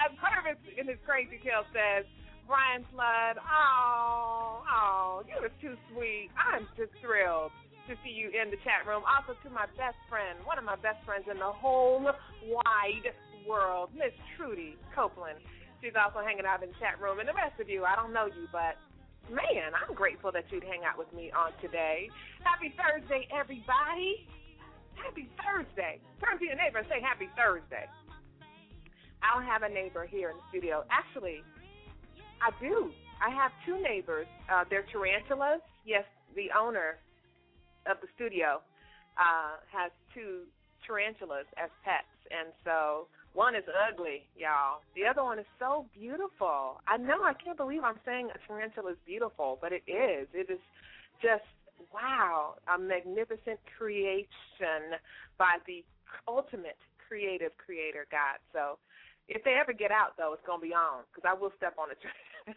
[0.00, 2.08] As Purvis in his crazy tale says,
[2.48, 6.32] Brian Flood, oh, oh, you are too sweet.
[6.34, 7.52] I'm just thrilled
[7.86, 9.04] to see you in the chat room.
[9.04, 12.00] Also to my best friend, one of my best friends in the whole
[12.48, 13.06] wide
[13.46, 15.38] world, Miss Trudy Copeland.
[15.84, 17.20] She's also hanging out in the chat room.
[17.20, 18.78] And the rest of you, I don't know you, but
[19.30, 22.08] man, I'm grateful that you'd hang out with me on today.
[22.42, 24.26] Happy Thursday, everybody.
[24.94, 26.00] Happy Thursday.
[26.20, 27.86] Turn to your neighbor and say happy Thursday.
[29.22, 30.84] I don't have a neighbor here in the studio.
[30.90, 31.42] Actually,
[32.42, 32.90] I do.
[33.22, 34.26] I have two neighbors.
[34.50, 35.62] Uh, they're tarantulas.
[35.86, 36.04] Yes,
[36.34, 36.98] the owner
[37.86, 38.60] of the studio
[39.18, 40.42] uh, has two
[40.86, 44.82] tarantulas as pets, and so one is ugly, y'all.
[44.94, 46.80] The other one is so beautiful.
[46.86, 50.28] I know I can't believe I'm saying a tarantula is beautiful, but it is.
[50.34, 50.60] It is
[51.22, 51.44] just
[51.92, 55.00] wow, a magnificent creation
[55.38, 55.82] by the
[56.28, 56.78] ultimate
[57.08, 58.38] creative creator God.
[58.52, 58.78] So
[59.28, 61.90] if they ever get out, though, it's gonna be on because I will step on
[61.90, 61.98] it.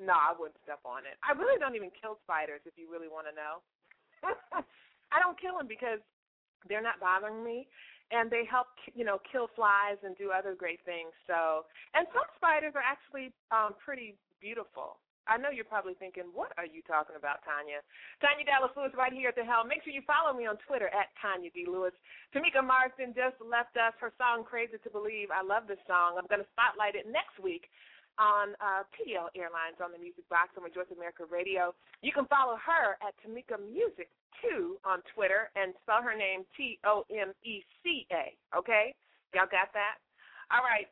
[0.00, 1.20] no, I wouldn't step on it.
[1.22, 2.64] I really don't even kill spiders.
[2.64, 3.60] If you really want to know,
[5.12, 6.00] I don't kill them because
[6.68, 7.68] they're not bothering me,
[8.10, 11.12] and they help you know kill flies and do other great things.
[11.26, 14.98] So, and some spiders are actually um, pretty beautiful.
[15.28, 17.84] I know you're probably thinking, what are you talking about, Tanya?
[18.24, 19.68] Tanya Dallas Lewis right here at the helm.
[19.68, 21.68] Make sure you follow me on Twitter at Tanya D.
[21.68, 21.92] Lewis.
[22.32, 25.28] Tomeca Marsden just left us her song Crazy to Believe.
[25.28, 26.16] I love this song.
[26.16, 27.68] I'm going to spotlight it next week
[28.16, 31.76] on uh, TDL Airlines on the Music Box on Rejoice America Radio.
[32.02, 34.08] You can follow her at Tomeca Music
[34.42, 38.34] 2 on Twitter and spell her name T O M E C A.
[38.56, 38.94] Okay?
[39.34, 40.00] Y'all got that?
[40.48, 40.88] All right.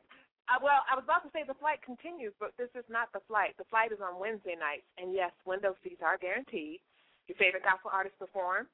[0.47, 3.19] Uh, well, I was about to say the flight continues, but this is not the
[3.27, 3.57] flight.
[3.59, 6.79] The flight is on Wednesday nights, and yes, window seats are guaranteed.
[7.27, 8.71] Your favorite gospel artists perform.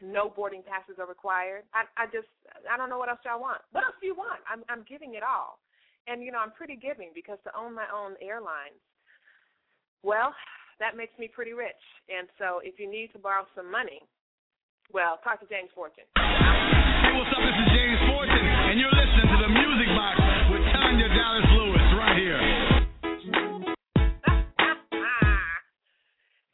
[0.00, 1.68] No boarding passes are required.
[1.76, 2.32] I, I just,
[2.64, 3.60] I don't know what else y'all want.
[3.76, 4.40] What else do you want?
[4.48, 5.60] I'm, I'm giving it all,
[6.08, 8.80] and you know, I'm pretty giving because to own my own airlines,
[10.00, 10.32] well,
[10.82, 11.78] that makes me pretty rich.
[12.10, 14.02] And so, if you need to borrow some money,
[14.90, 16.04] Well, talk to James Fortune.
[16.18, 17.38] Hey, what's up?
[17.38, 20.18] This is James Fortune, and you're listening to the Music Box
[20.52, 22.40] with Tanya Dallas Lewis right here.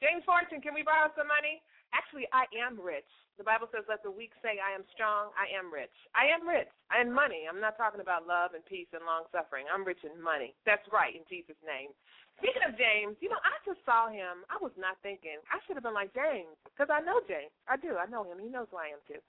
[0.04, 1.58] James Fortune, can we borrow some money?
[1.96, 3.08] Actually, I am rich.
[3.40, 5.30] The Bible says, let the weak say, I am strong.
[5.38, 5.94] I am rich.
[6.12, 6.68] I am rich.
[6.90, 7.46] I am money.
[7.46, 9.64] I'm not talking about love and peace and long suffering.
[9.70, 10.58] I'm rich in money.
[10.66, 11.94] That's right, in Jesus' name.
[12.42, 14.46] Speaking of James, you know, I just saw him.
[14.50, 15.38] I was not thinking.
[15.50, 17.54] I should have been like James, because I know James.
[17.70, 17.98] I do.
[17.98, 18.42] I know him.
[18.42, 19.22] He knows who I am, too.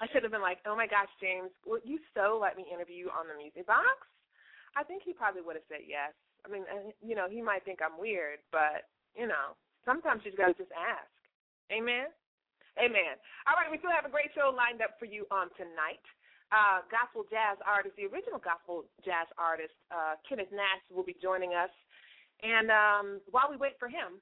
[0.00, 3.06] I should have been like, oh my gosh, James, would you so let me interview
[3.06, 4.02] you on the music box?
[4.74, 6.16] I think he probably would have said yes.
[6.42, 9.54] I mean, uh, you know, he might think I'm weird, but, you know,
[9.84, 11.11] sometimes you got to just ask.
[11.72, 12.12] Amen?
[12.76, 13.16] Amen.
[13.48, 16.04] All right, we still have a great show lined up for you on tonight.
[16.52, 21.56] Uh, gospel jazz artist, the original gospel jazz artist, uh, Kenneth Nash, will be joining
[21.56, 21.72] us.
[22.44, 24.20] And um, while we wait for him,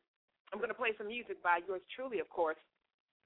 [0.55, 2.59] I'm going to play some music by yours truly, of course.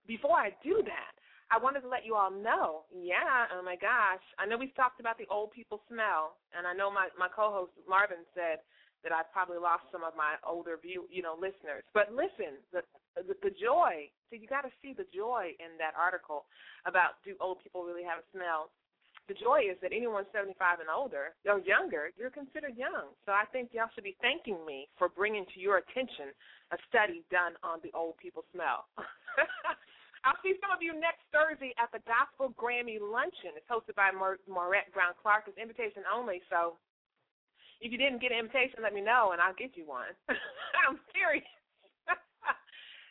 [0.09, 1.13] Before I do that,
[1.53, 5.01] I wanted to let you all know, yeah, oh my gosh, I know we've talked
[5.01, 8.65] about the old people smell, and I know my, my co-host Marvin said
[9.05, 11.85] that I've probably lost some of my older view, you know, listeners.
[11.93, 12.83] But listen, the
[13.15, 14.11] the, the joy.
[14.27, 16.51] So you got to see the joy in that article
[16.89, 18.75] about do old people really have a smell?
[19.29, 23.17] the joy is that anyone 75 and older or younger, you're considered young.
[23.25, 26.37] So I think y'all should be thanking me for bringing to your attention
[26.73, 28.85] a study done on the old people smell.
[30.25, 33.57] I'll see some of you next Thursday at the Gospel Grammy Luncheon.
[33.57, 35.49] It's hosted by Maurette Brown Clark.
[35.49, 36.81] It's invitation only, so
[37.85, 40.17] if you didn't get an invitation, let me know and I'll get you one.
[40.89, 41.45] I'm serious.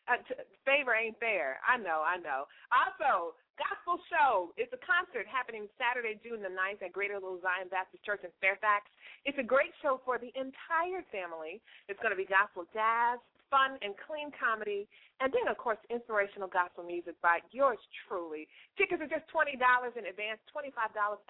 [0.03, 0.19] Uh,
[0.67, 1.63] favor ain't fair.
[1.63, 2.43] I know, I know.
[2.75, 4.51] Also, Gospel Show.
[4.59, 8.33] It's a concert happening Saturday, June the 9th at Greater Little Zion Baptist Church in
[8.43, 8.91] Fairfax.
[9.23, 11.63] It's a great show for the entire family.
[11.87, 14.91] It's going to be gospel jazz, fun and clean comedy,
[15.23, 18.49] and then, of course, inspirational gospel music by yours truly.
[18.75, 20.75] Tickets are just $20 in advance, $25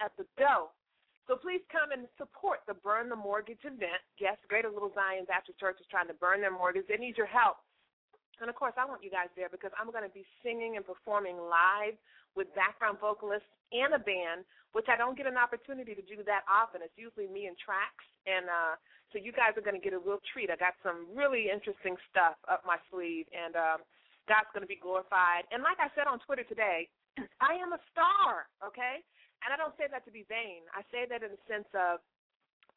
[0.02, 0.74] at the door.
[1.24, 4.04] So please come and support the Burn the Mortgage event.
[4.20, 6.84] Yes, Greater Little Zion After Church is trying to burn their mortgage.
[6.84, 7.64] They need your help.
[8.42, 10.84] And of course, I want you guys there because I'm going to be singing and
[10.84, 11.96] performing live
[12.36, 14.44] with background vocalists and a band,
[14.76, 16.82] which I don't get an opportunity to do that often.
[16.82, 18.04] It's usually me and tracks.
[18.26, 18.74] And uh,
[19.14, 20.50] so you guys are going to get a real treat.
[20.50, 23.78] I got some really interesting stuff up my sleeve, and um,
[24.26, 25.46] God's going to be glorified.
[25.54, 26.90] And like I said on Twitter today,
[27.40, 29.00] I am a star, okay?
[29.44, 30.64] And I don't say that to be vain.
[30.72, 32.00] I say that in the sense of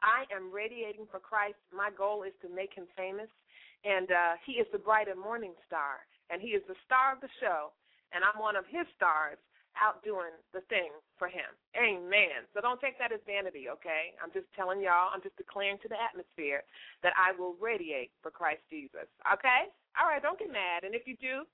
[0.03, 1.57] I am radiating for Christ.
[1.72, 3.32] My goal is to make him famous
[3.86, 7.22] and uh, he is the bright and morning star, and he is the star of
[7.22, 7.76] the show,
[8.13, 9.38] and I'm one of his stars
[9.78, 10.89] out doing the thing
[11.22, 11.53] for him.
[11.78, 12.49] Amen.
[12.49, 14.18] So don't take that as vanity, okay?
[14.18, 16.65] I'm just telling y'all, I'm just declaring to the atmosphere
[17.05, 19.70] that I will radiate for Christ Jesus, okay?
[19.93, 21.45] All right, don't get mad, and if you do,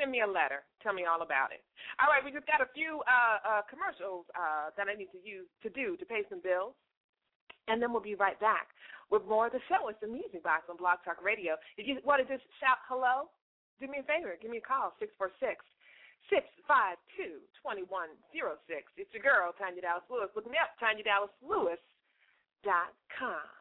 [0.00, 0.64] send me a letter.
[0.80, 1.60] Tell me all about it.
[2.00, 5.20] All right, we just got a few uh, uh, commercials uh, that I need to
[5.20, 6.72] use to do to pay some bills,
[7.68, 8.72] and then we'll be right back
[9.12, 9.92] with more of the show.
[9.92, 11.60] It's the Music Box on Blog Talk Radio.
[11.76, 13.28] If you want to just shout hello,
[13.76, 14.32] do me a favor.
[14.40, 15.60] Give me a call, 646
[16.32, 18.16] 652 2106.
[18.96, 20.32] It's your girl, Tanya Dallas Lewis.
[20.32, 23.60] Look me up, TanyaDallasLewis.com.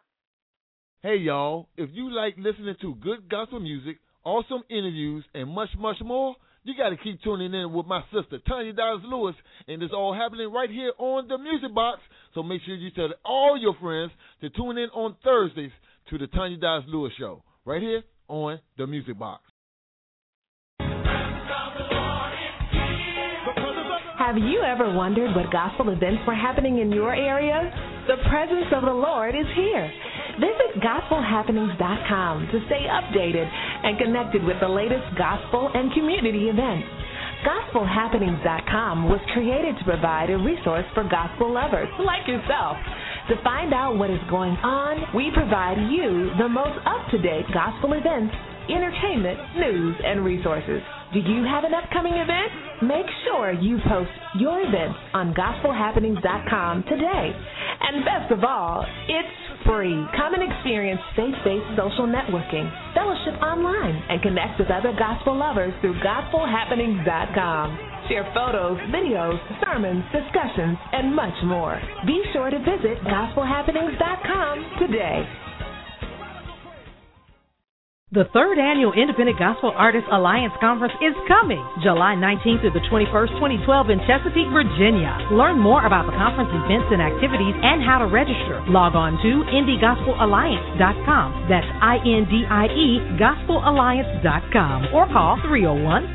[1.01, 1.69] Hey, y'all.
[1.77, 6.73] If you like listening to good gospel music, awesome interviews, and much, much more, you
[6.77, 9.35] got to keep tuning in with my sister, Tanya Dallas Lewis,
[9.67, 11.99] and it's all happening right here on the Music Box.
[12.35, 14.11] So make sure you tell all your friends
[14.41, 15.71] to tune in on Thursdays
[16.09, 19.43] to the Tanya Dallas Lewis Show, right here on the Music Box.
[24.19, 27.71] Have you ever wondered what gospel events were happening in your area?
[28.05, 29.89] The presence of the Lord is here.
[30.39, 36.87] Visit gospelhappenings.com to stay updated and connected with the latest gospel and community events.
[37.43, 42.75] GospelHappenings.com was created to provide a resource for gospel lovers like yourself.
[43.29, 47.45] To find out what is going on, we provide you the most up to date
[47.53, 48.35] gospel events,
[48.67, 50.81] entertainment, news, and resources.
[51.13, 52.83] Do you have an upcoming event?
[52.83, 57.27] Make sure you post your events on GospelHappenings.com today.
[57.81, 60.05] And best of all, it's free.
[60.15, 65.99] Come and experience faith-based social networking, fellowship online, and connect with other gospel lovers through
[66.01, 67.79] gospelhappenings.com.
[68.07, 71.79] Share photos, videos, sermons, discussions, and much more.
[72.05, 75.48] Be sure to visit gospelhappenings.com today.
[78.09, 83.37] The third annual Independent Gospel Artists Alliance Conference is coming July 19th through the 21st,
[83.37, 85.13] 2012 in Chesapeake, Virginia.
[85.29, 88.65] Learn more about the conference events and activities and how to register.
[88.65, 91.53] Log on to IndieGospelAlliance.com.
[91.53, 92.89] That's I-N-D-I-E
[93.21, 95.37] GospelAlliance.com or call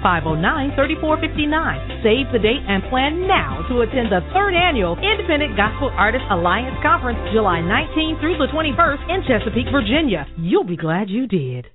[0.03, 2.03] 301-509-3459.
[2.03, 6.74] Save the date and plan now to attend the third annual Independent Gospel Artists Alliance
[6.82, 10.26] Conference July 19th through the 21st in Chesapeake, Virginia.
[10.42, 11.70] You'll be glad you did.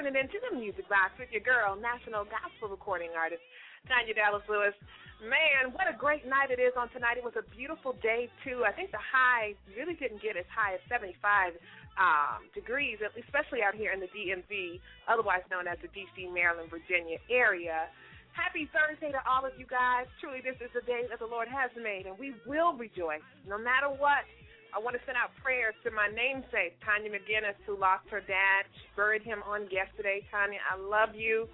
[0.00, 3.44] Tuning in to the Music Box with your girl, national gospel recording artist,
[3.84, 4.72] Tanya Dallas Lewis.
[5.20, 7.20] Man, what a great night it is on tonight.
[7.20, 8.64] It was a beautiful day, too.
[8.64, 11.52] I think the high really didn't get as high as 75
[12.00, 17.20] um, degrees, especially out here in the DMV, otherwise known as the D.C., Maryland, Virginia
[17.28, 17.92] area.
[18.32, 20.08] Happy Thursday to all of you guys.
[20.16, 23.60] Truly, this is the day that the Lord has made, and we will rejoice no
[23.60, 24.24] matter what.
[24.70, 28.70] I want to send out prayers to my namesake, Tanya McGinnis, who lost her dad.
[28.70, 30.22] She buried him on yesterday.
[30.30, 31.48] Tanya, I love you.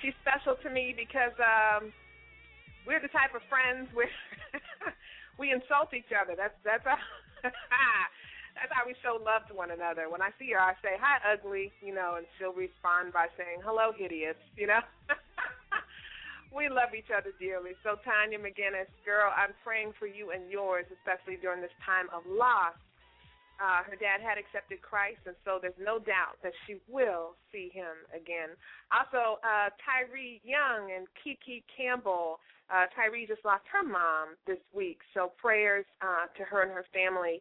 [0.00, 1.92] She's special to me because um,
[2.86, 4.08] we're the type of friends where
[5.40, 6.32] we insult each other.
[6.36, 7.00] That's that's how,
[7.42, 10.08] that's how we show love to one another.
[10.08, 13.60] When I see her, I say, "Hi, ugly," you know, and she'll respond by saying,
[13.64, 14.80] "Hello, hideous," you know.
[16.54, 17.72] we love each other dearly.
[17.82, 22.22] So, Tanya McGinnis, girl, I'm praying for you and yours, especially during this time of
[22.26, 22.76] loss.
[23.56, 27.72] Uh, her dad had accepted Christ, and so there's no doubt that she will see
[27.72, 28.52] him again.
[28.92, 32.36] Also, uh, Tyree Young and Kiki Campbell.
[32.68, 36.84] Uh, Tyree just lost her mom this week, so prayers uh, to her and her
[36.92, 37.40] family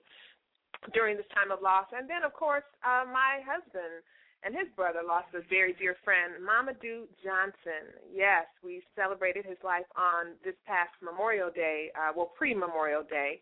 [0.93, 1.91] during this time of loss.
[1.91, 3.99] And then, of course, uh, my husband
[4.45, 7.97] and his brother lost a very dear friend, Mamadou Johnson.
[8.13, 13.41] Yes, we celebrated his life on this past Memorial Day, uh, well, pre-Memorial Day,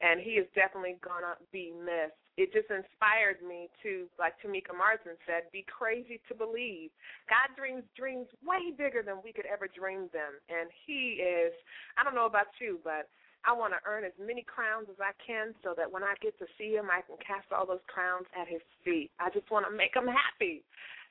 [0.00, 2.14] and he is definitely gonna be missed.
[2.38, 6.90] It just inspired me to, like Tomeca Marsden said, be crazy to believe.
[7.26, 11.50] God dreams dreams way bigger than we could ever dream them, and He is.
[11.98, 13.10] I don't know about you, but
[13.44, 16.32] I want to earn as many crowns as I can so that when I get
[16.40, 19.12] to see him, I can cast all those crowns at his feet.
[19.20, 20.64] I just want to make him happy.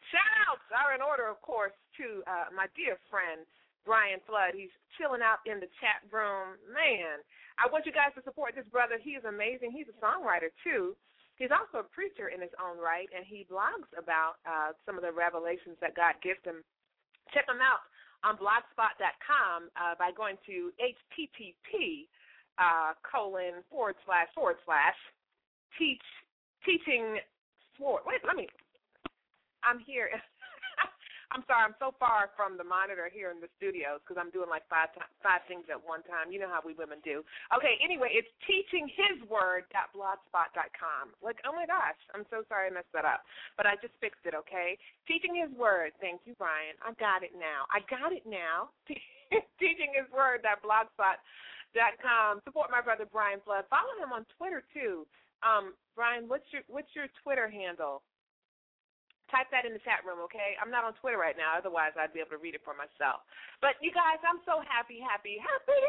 [0.09, 3.45] Shout outs are in order, of course, to uh, my dear friend,
[3.85, 4.57] Brian Flood.
[4.57, 6.59] He's chilling out in the chat room.
[6.73, 7.21] Man,
[7.61, 8.97] I want you guys to support this brother.
[8.97, 9.71] He is amazing.
[9.71, 10.97] He's a songwriter too.
[11.37, 15.03] He's also a preacher in his own right, and he blogs about uh, some of
[15.05, 16.61] the revelations that God gives him.
[17.33, 17.81] Check him out
[18.21, 22.07] on blogspot.com uh, by going to http
[22.57, 24.95] uh, colon forward slash forward slash
[25.77, 26.01] teach
[26.65, 27.17] teaching
[27.77, 28.01] sword.
[28.05, 28.47] Wait, let me.
[29.63, 30.09] I'm here.
[31.33, 34.53] I'm sorry, I'm so far from the monitor here in the studios because I'm doing
[34.53, 34.93] like five
[35.25, 36.29] five things at one time.
[36.29, 37.25] You know how we women do.
[37.49, 41.03] Okay, anyway, it's teachinghisword.blogspot.com.
[41.25, 43.25] Like, oh my gosh, I'm so sorry I messed that up,
[43.57, 44.37] but I just fixed it.
[44.37, 44.77] Okay,
[45.09, 45.97] teaching his word.
[45.97, 46.77] Thank you, Brian.
[46.85, 47.65] I got it now.
[47.73, 48.69] I got it now.
[51.73, 52.41] teachinghisword.blogspot.com.
[52.45, 53.65] Support my brother Brian Flood.
[53.69, 55.05] Follow him on Twitter too.
[55.43, 58.01] Um, Brian, what's your what's your Twitter handle?
[59.31, 60.53] type that in the chat room, okay?
[60.61, 63.25] I'm not on Twitter right now, otherwise I'd be able to read it for myself.
[63.65, 65.81] But you guys, I'm so happy, happy, happy,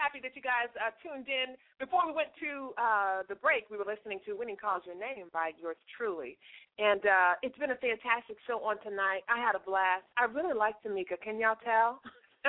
[0.00, 1.60] happy that you guys uh, tuned in.
[1.76, 5.28] Before we went to uh, the break, we were listening to "Winning Calls Your Name"
[5.28, 6.40] by yours truly,
[6.80, 9.28] and uh, it's been a fantastic show on tonight.
[9.28, 10.08] I had a blast.
[10.16, 11.20] I really like Tomeca.
[11.20, 12.00] Can y'all tell?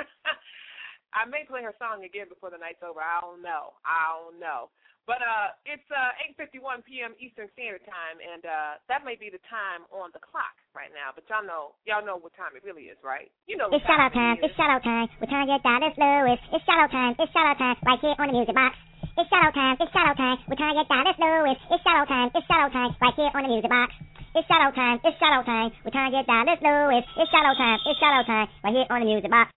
[1.14, 3.02] I may play her song again before the night's over.
[3.02, 3.74] I don't know.
[3.82, 4.70] I don't know.
[5.08, 7.18] But uh, it's uh, 8:51 p.m.
[7.18, 11.10] Eastern Standard Time, and uh, that may be the time on the clock right now.
[11.10, 13.26] But y'all know, y'all know what time it really is, right?
[13.50, 13.72] You know.
[13.74, 14.38] It's shout out time.
[14.38, 15.10] It's shout out time.
[15.18, 16.38] We're trying to get Dallas Lewis.
[16.54, 17.12] It's shout out time.
[17.18, 17.76] It's shout out time.
[17.82, 18.76] Right here on the music box.
[19.18, 19.74] It's shout out time.
[19.82, 20.38] It's shout out time.
[20.46, 21.58] We're trying to get Dallas Lewis.
[21.74, 22.28] It's shout out time.
[22.30, 22.90] It's shout out time.
[23.02, 23.90] Right here on the music box.
[24.30, 24.96] It's shout out time.
[25.02, 25.74] It's shout out time.
[25.82, 27.04] We're trying to get Dallas Lewis.
[27.18, 27.78] It's shout out time.
[27.82, 28.46] It's shout out time.
[28.62, 29.50] Right here on the music box.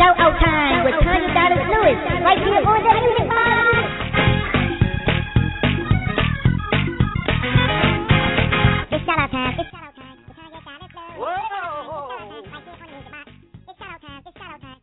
[0.00, 3.52] Shout out time with Tanya Dallas Lewis, right here on the Music Box.
[8.96, 9.60] It's shout out time.
[9.60, 10.16] It's shout out time.
[10.24, 11.20] We're trying to get Dallas Lewis.
[11.20, 12.16] Whoa!
[12.32, 12.48] It's
[13.76, 14.24] shout out time.
[14.24, 14.80] It's shout out time.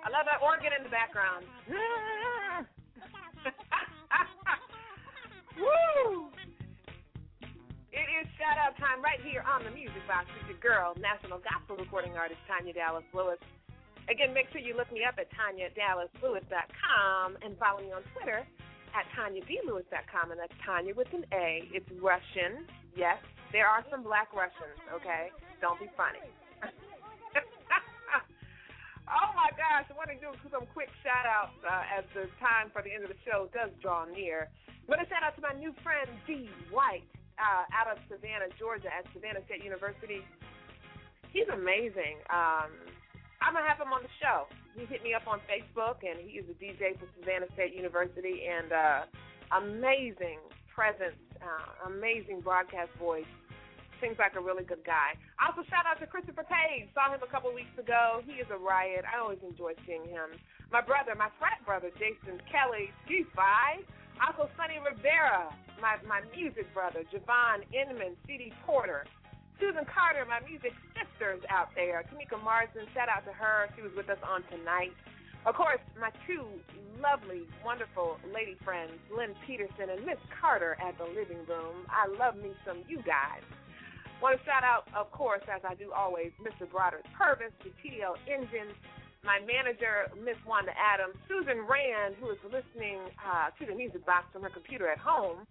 [0.00, 1.44] I love that organ in the background.
[5.60, 6.32] Woo!
[7.92, 11.36] It is shout out time right here on the Music Box with your girl, national
[11.44, 13.36] gospel recording artist Tanya Dallas Lewis.
[14.10, 18.44] Again, make sure you look me up at TanyaDallasLewis.com and follow me on Twitter
[18.92, 21.68] at TanyaDLewis.com, and that's Tanya with an A.
[21.72, 22.66] It's Russian.
[22.96, 23.18] Yes,
[23.52, 25.30] there are some black Russians, okay?
[25.60, 26.18] Don't be funny.
[29.08, 32.68] oh my gosh, I want to do some quick shout outs uh, as the time
[32.74, 34.50] for the end of the show does draw near.
[34.90, 36.50] I to shout out to my new friend, D.
[36.68, 37.08] White,
[37.40, 40.20] uh, out of Savannah, Georgia, at Savannah State University.
[41.32, 42.20] He's amazing.
[42.28, 42.91] Um,
[43.42, 44.46] I'm gonna have him on the show.
[44.78, 48.46] He hit me up on Facebook, and he is a DJ for Savannah State University,
[48.46, 49.00] and uh,
[49.58, 50.38] amazing
[50.70, 53.28] presence, uh, amazing broadcast voice.
[54.00, 55.14] Seems like a really good guy.
[55.38, 56.90] Also, shout out to Christopher Page.
[56.94, 58.22] Saw him a couple weeks ago.
[58.26, 59.04] He is a riot.
[59.06, 60.34] I always enjoy seeing him.
[60.74, 63.82] My brother, my frat brother, Jason Kelly, G5.
[64.22, 68.52] Also, Sonny Rivera, my my music brother, Javon Inman, C.D.
[68.66, 69.04] Porter.
[69.62, 72.02] Susan Carter, my music sisters out there.
[72.10, 73.70] Tomeca Marsden, shout out to her.
[73.78, 74.90] She was with us on tonight.
[75.46, 76.42] Of course, my two
[76.98, 81.86] lovely, wonderful lady friends, Lynn Peterson and Miss Carter at the living room.
[81.86, 83.46] I love me some you guys.
[84.18, 86.66] Want to shout out, of course, as I do always, Mr.
[86.66, 88.74] Broderick Purvis, the TDL Engine,
[89.22, 94.26] my manager, Miss Wanda Adams, Susan Rand, who is listening uh, to the music box
[94.34, 95.46] from her computer at home.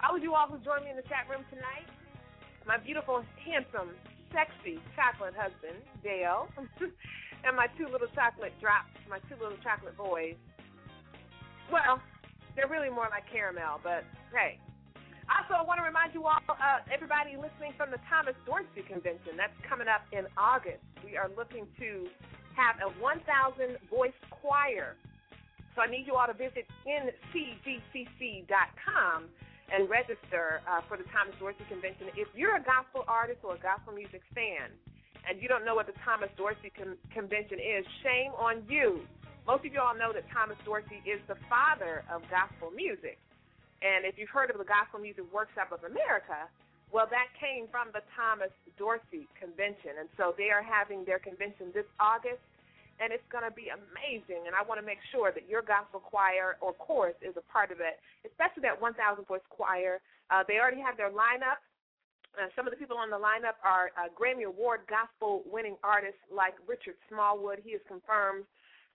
[0.00, 1.84] All of you all who joined me in the chat room tonight,
[2.66, 3.90] my beautiful, handsome,
[4.32, 6.48] sexy chocolate husband, Dale,
[7.44, 10.34] and my two little chocolate drops, my two little chocolate boys.
[11.70, 12.00] Well,
[12.56, 14.58] they're really more like caramel, but hey.
[15.30, 19.38] Also, I want to remind you all, uh, everybody listening from the Thomas Dorsey Convention,
[19.38, 20.82] that's coming up in August.
[21.06, 22.10] We are looking to
[22.58, 24.96] have a 1,000 voice choir.
[25.74, 28.50] So I need you all to visit ncgcc.com
[29.70, 32.10] and register uh, for the Thomas Dorsey Convention.
[32.16, 34.72] If you're a gospel artist or a gospel music fan
[35.28, 39.06] and you don't know what the Thomas Dorsey Con- Convention is, shame on you.
[39.46, 43.18] Most of you all know that Thomas Dorsey is the father of gospel music.
[43.82, 46.46] And if you've heard of the Gospel Music Workshop of America,
[46.94, 49.98] well, that came from the Thomas Dorsey Convention.
[49.98, 52.42] And so they are having their convention this August
[53.00, 54.44] and it's going to be amazing.
[54.50, 57.70] And I want to make sure that your gospel choir or chorus is a part
[57.70, 60.00] of it, especially that 1,000 voice choir.
[60.28, 61.60] Uh, they already have their lineup.
[62.32, 66.20] Uh, some of the people on the lineup are uh, Grammy Award gospel winning artists
[66.32, 67.60] like Richard Smallwood.
[67.60, 68.48] He is confirmed.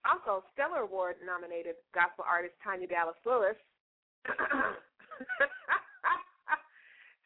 [0.06, 3.58] Also, Stellar Award nominated gospel artist Tanya Dallas Lewis.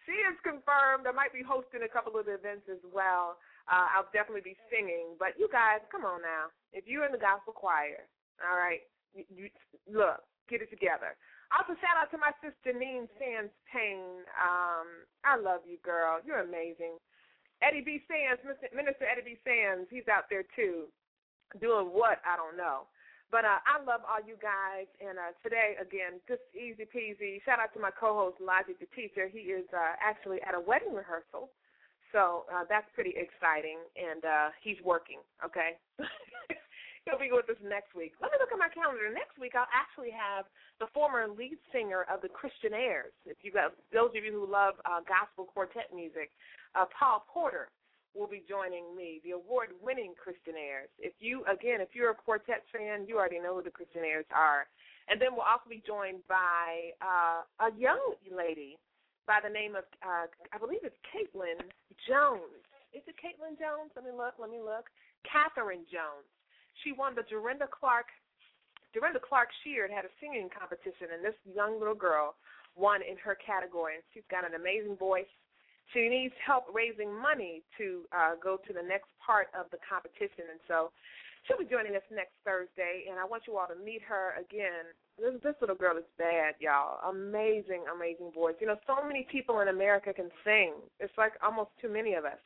[0.03, 1.07] she is confirmed.
[1.07, 3.39] I might be hosting a couple of events as well.
[3.71, 5.15] Uh, I'll definitely be singing.
[5.15, 6.51] But you guys, come on now.
[6.75, 8.03] If you're in the gospel choir,
[8.43, 8.83] all right,
[9.15, 9.47] you, you,
[9.87, 10.19] look,
[10.51, 11.15] get it together.
[11.55, 14.27] Also, shout out to my sister Neen Sands Payne.
[14.35, 16.19] Um, I love you, girl.
[16.23, 16.99] You're amazing.
[17.63, 18.03] Eddie B.
[18.07, 18.41] Sands,
[18.75, 19.39] Minister Eddie B.
[19.45, 20.89] Sands, he's out there too,
[21.61, 22.89] doing what I don't know.
[23.29, 27.39] But uh, I love all you guys, and uh, today again, just easy peasy.
[27.47, 29.31] Shout out to my co-host Logic, the teacher.
[29.31, 31.47] He is uh, actually at a wedding rehearsal,
[32.11, 35.19] so uh, that's pretty exciting, and uh, he's working.
[35.43, 35.79] Okay.
[37.09, 38.13] He'll be with us next week.
[38.21, 39.09] Let me look at my calendar.
[39.09, 40.45] Next week, I'll actually have
[40.77, 43.17] the former lead singer of the Christianaires.
[43.25, 46.29] If you got those of you who love uh, gospel quartet music,
[46.77, 47.73] uh, Paul Porter
[48.13, 50.91] will be joining me, the award-winning Christianaires.
[50.99, 54.67] If you, again, if you're a quartet fan, you already know who the Christianaires are.
[55.09, 58.77] And then we'll also be joined by uh, a young lady
[59.25, 61.65] by the name of, uh, I believe it's Caitlin
[62.07, 62.61] Jones.
[62.93, 63.91] Is it Caitlin Jones?
[63.95, 64.35] Let me look.
[64.39, 64.91] Let me look.
[65.27, 66.27] Catherine Jones.
[66.83, 68.07] She won the Dorinda Clark
[68.93, 72.35] Dorinda Clark Sheard had a singing competition, and this young little girl
[72.75, 73.95] won in her category.
[73.95, 75.29] And she's got an amazing voice.
[75.95, 80.47] She needs help raising money to uh, go to the next part of the competition,
[80.51, 80.91] and so
[81.43, 83.07] she'll be joining us next Thursday.
[83.11, 84.91] And I want you all to meet her again.
[85.21, 86.97] This, this little girl is bad, y'all.
[87.05, 88.57] Amazing, amazing voice.
[88.57, 90.73] You know, so many people in America can sing.
[90.99, 92.41] It's like almost too many of us.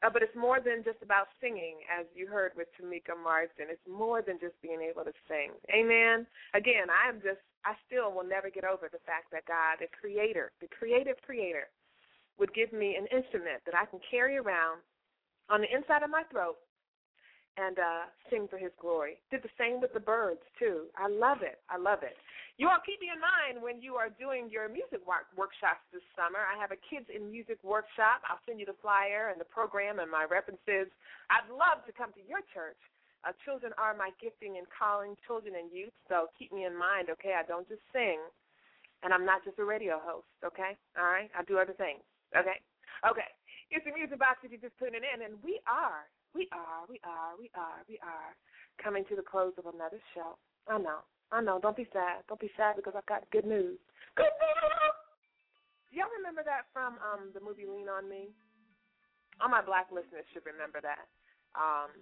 [0.00, 3.68] Uh, but it's more than just about singing, as you heard with Tomeca Marsden.
[3.68, 5.52] It's more than just being able to sing.
[5.68, 6.24] Amen.
[6.54, 9.92] Again, I am just, I still will never get over the fact that God, the
[9.92, 11.68] creator, the creative creator,
[12.38, 14.80] would give me an instrument that I can carry around
[15.50, 16.56] on the inside of my throat
[17.58, 19.18] and uh, sing for his glory.
[19.34, 20.86] Did the same with the birds, too.
[20.94, 21.58] I love it.
[21.66, 22.14] I love it.
[22.54, 26.02] You all keep me in mind when you are doing your music work- workshops this
[26.14, 26.42] summer.
[26.42, 28.22] I have a Kids in Music workshop.
[28.26, 30.90] I'll send you the flyer and the program and my references.
[31.30, 32.78] I'd love to come to your church.
[33.26, 35.94] Uh, children are my gifting and calling, children and youth.
[36.06, 37.34] So keep me in mind, okay?
[37.34, 38.22] I don't just sing,
[39.02, 40.78] and I'm not just a radio host, okay?
[40.94, 41.30] All right?
[41.34, 42.02] I do other things,
[42.34, 42.62] okay?
[43.06, 43.26] Okay.
[43.70, 47.00] It's the music box if you're just tuning in, and we are, we are, we
[47.04, 48.32] are, we are, we are
[48.82, 50.36] coming to the close of another show.
[50.68, 51.00] I know.
[51.32, 51.58] I know.
[51.60, 52.24] Don't be sad.
[52.28, 53.76] Don't be sad because I've got good news.
[54.16, 54.96] Good news.
[55.92, 58.28] Y'all remember that from um the movie Lean on Me?
[59.40, 61.08] All my black listeners should remember that.
[61.56, 61.92] Um,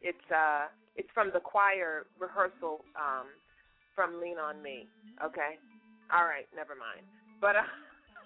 [0.00, 3.28] it's uh, it's from the choir rehearsal um,
[3.94, 4.88] from Lean on Me.
[5.24, 5.56] Okay.
[6.12, 6.48] All right.
[6.56, 7.04] Never mind.
[7.40, 7.68] But uh,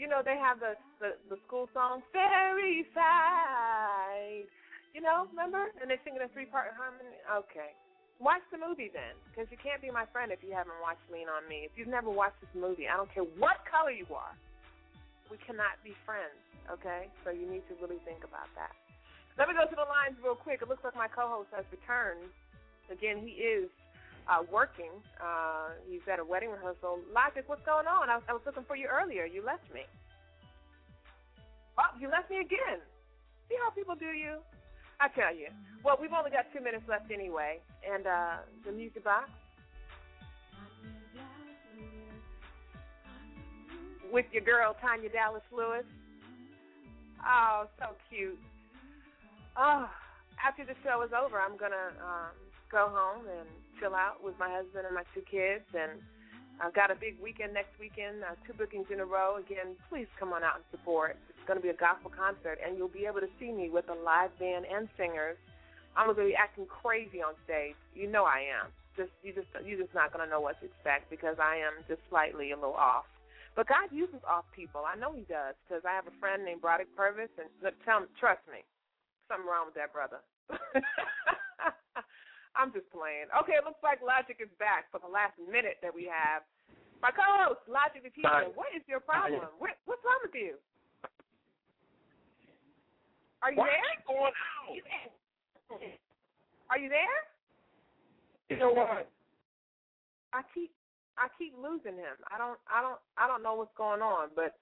[0.00, 4.48] you know they have the, the the school song Fairy Side.
[4.96, 5.70] You know, remember?
[5.78, 7.20] And they sing it in three part harmony.
[7.28, 7.76] Okay.
[8.20, 11.24] Watch the movie then, because you can't be my friend if you haven't watched Lean
[11.32, 11.64] on Me.
[11.64, 14.36] If you've never watched this movie, I don't care what color you are,
[15.32, 16.36] we cannot be friends,
[16.68, 17.08] okay?
[17.24, 18.76] So you need to really think about that.
[19.40, 20.60] Let me go to the lines real quick.
[20.60, 22.28] It looks like my co-host has returned.
[22.92, 23.72] Again, he is
[24.30, 24.94] uh, working.
[25.20, 27.00] Uh, he's at a wedding rehearsal.
[27.12, 28.08] Logic, what's going on?
[28.08, 29.26] I was, I was looking for you earlier.
[29.26, 29.82] You left me.
[31.78, 32.78] Oh, you left me again.
[33.48, 34.38] See how people do you?
[35.00, 35.48] I tell you.
[35.84, 39.30] Well, we've only got two minutes left anyway, and uh, the music box
[44.12, 45.86] with your girl Tanya Dallas Lewis.
[47.24, 48.38] Oh, so cute.
[49.56, 49.88] Oh,
[50.44, 52.34] after the show is over, I'm gonna um,
[52.70, 53.48] go home and
[53.80, 55.98] chill out with my husband and my two kids, and
[56.60, 59.40] I've got a big weekend next weekend, uh, two bookings in a row.
[59.40, 62.76] Again, please come on out and support It's going to be a gospel concert, and
[62.76, 65.40] you'll be able to see me with a live band and singers.
[65.96, 67.74] I'm going to be acting crazy on stage.
[67.96, 68.70] You know I am.
[68.96, 71.80] Just you just you're just not going to know what to expect because I am
[71.88, 73.08] just slightly a little off.
[73.56, 74.84] But God uses off people.
[74.86, 78.04] I know He does because I have a friend named Broderick Purvis, and look, tell
[78.20, 78.60] trust me,
[79.28, 80.20] something wrong with that brother.
[82.58, 83.30] I'm just playing.
[83.30, 86.42] Okay, it looks like Logic is back for the last minute that we have.
[87.00, 89.48] My co-host, Logic the teacher, what is your problem?
[89.56, 90.60] What, what's wrong with you?
[93.40, 93.88] Are you Why there?
[93.96, 94.70] Keep going out?
[96.68, 97.20] Are you there?
[98.50, 99.08] You know what?
[100.32, 100.70] I keep
[101.16, 102.20] I keep losing him.
[102.30, 104.54] I don't I don't I don't know what's going on, but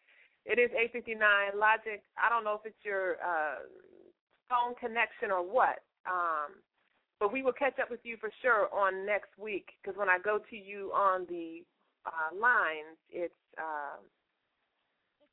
[0.47, 1.59] it is eight fifty nine.
[1.59, 2.03] Logic.
[2.16, 3.66] I don't know if it's your uh,
[4.49, 5.82] phone connection or what.
[6.07, 6.62] Um,
[7.20, 10.18] but we will catch up with you for sure on next week because when I
[10.18, 11.62] go to you on the
[12.06, 13.98] uh, lines, it's uh,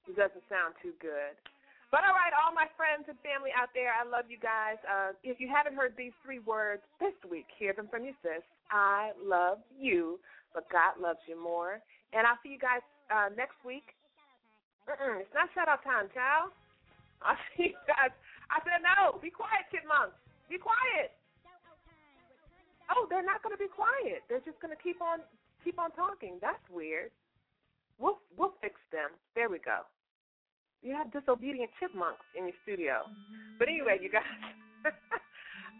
[0.09, 1.37] it doesn't sound too good.
[1.93, 4.81] But all right, all my friends and family out there, I love you guys.
[4.83, 8.43] Uh, if you haven't heard these three words this week, hear them from your sis.
[8.69, 10.19] I love you,
[10.53, 11.79] but God loves you more.
[12.11, 12.81] And I'll see you guys
[13.13, 13.95] uh, next week
[14.85, 16.53] Mm-mm, it's not shout out time, child.
[17.21, 18.13] I see you guys.
[18.53, 19.17] I said no.
[19.17, 20.13] Be quiet, chipmunks.
[20.45, 21.09] Be quiet.
[22.91, 24.21] Oh, they're not going to be quiet.
[24.29, 25.25] They're just going to keep on
[25.63, 26.37] keep on talking.
[26.41, 27.09] That's weird.
[27.97, 29.13] We'll we'll fix them.
[29.33, 29.87] There we go.
[30.85, 33.09] You have disobedient chipmunks in your studio.
[33.57, 34.29] But anyway, you guys.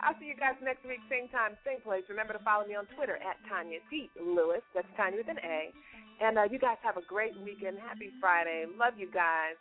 [0.04, 2.04] I'll see you guys next week, same time, same place.
[2.12, 4.12] Remember to follow me on Twitter at Tanya D.
[4.20, 4.60] Lewis.
[4.76, 5.72] That's Tanya with an A.
[6.20, 7.80] And uh, you guys have a great weekend.
[7.80, 8.68] Happy Friday.
[8.76, 9.56] Love you guys.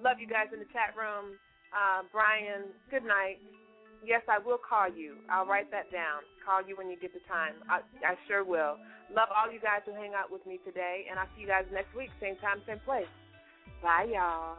[0.00, 1.36] Love you guys in the chat room.
[1.74, 3.42] Uh, Brian, good night.
[4.06, 5.16] Yes, I will call you.
[5.30, 6.22] I'll write that down.
[6.44, 7.54] Call you when you get the time.
[7.68, 8.76] I, I sure will.
[9.14, 11.64] Love all you guys who hang out with me today, and I'll see you guys
[11.72, 13.08] next week, same time, same place.
[13.82, 14.58] Bye, y'all.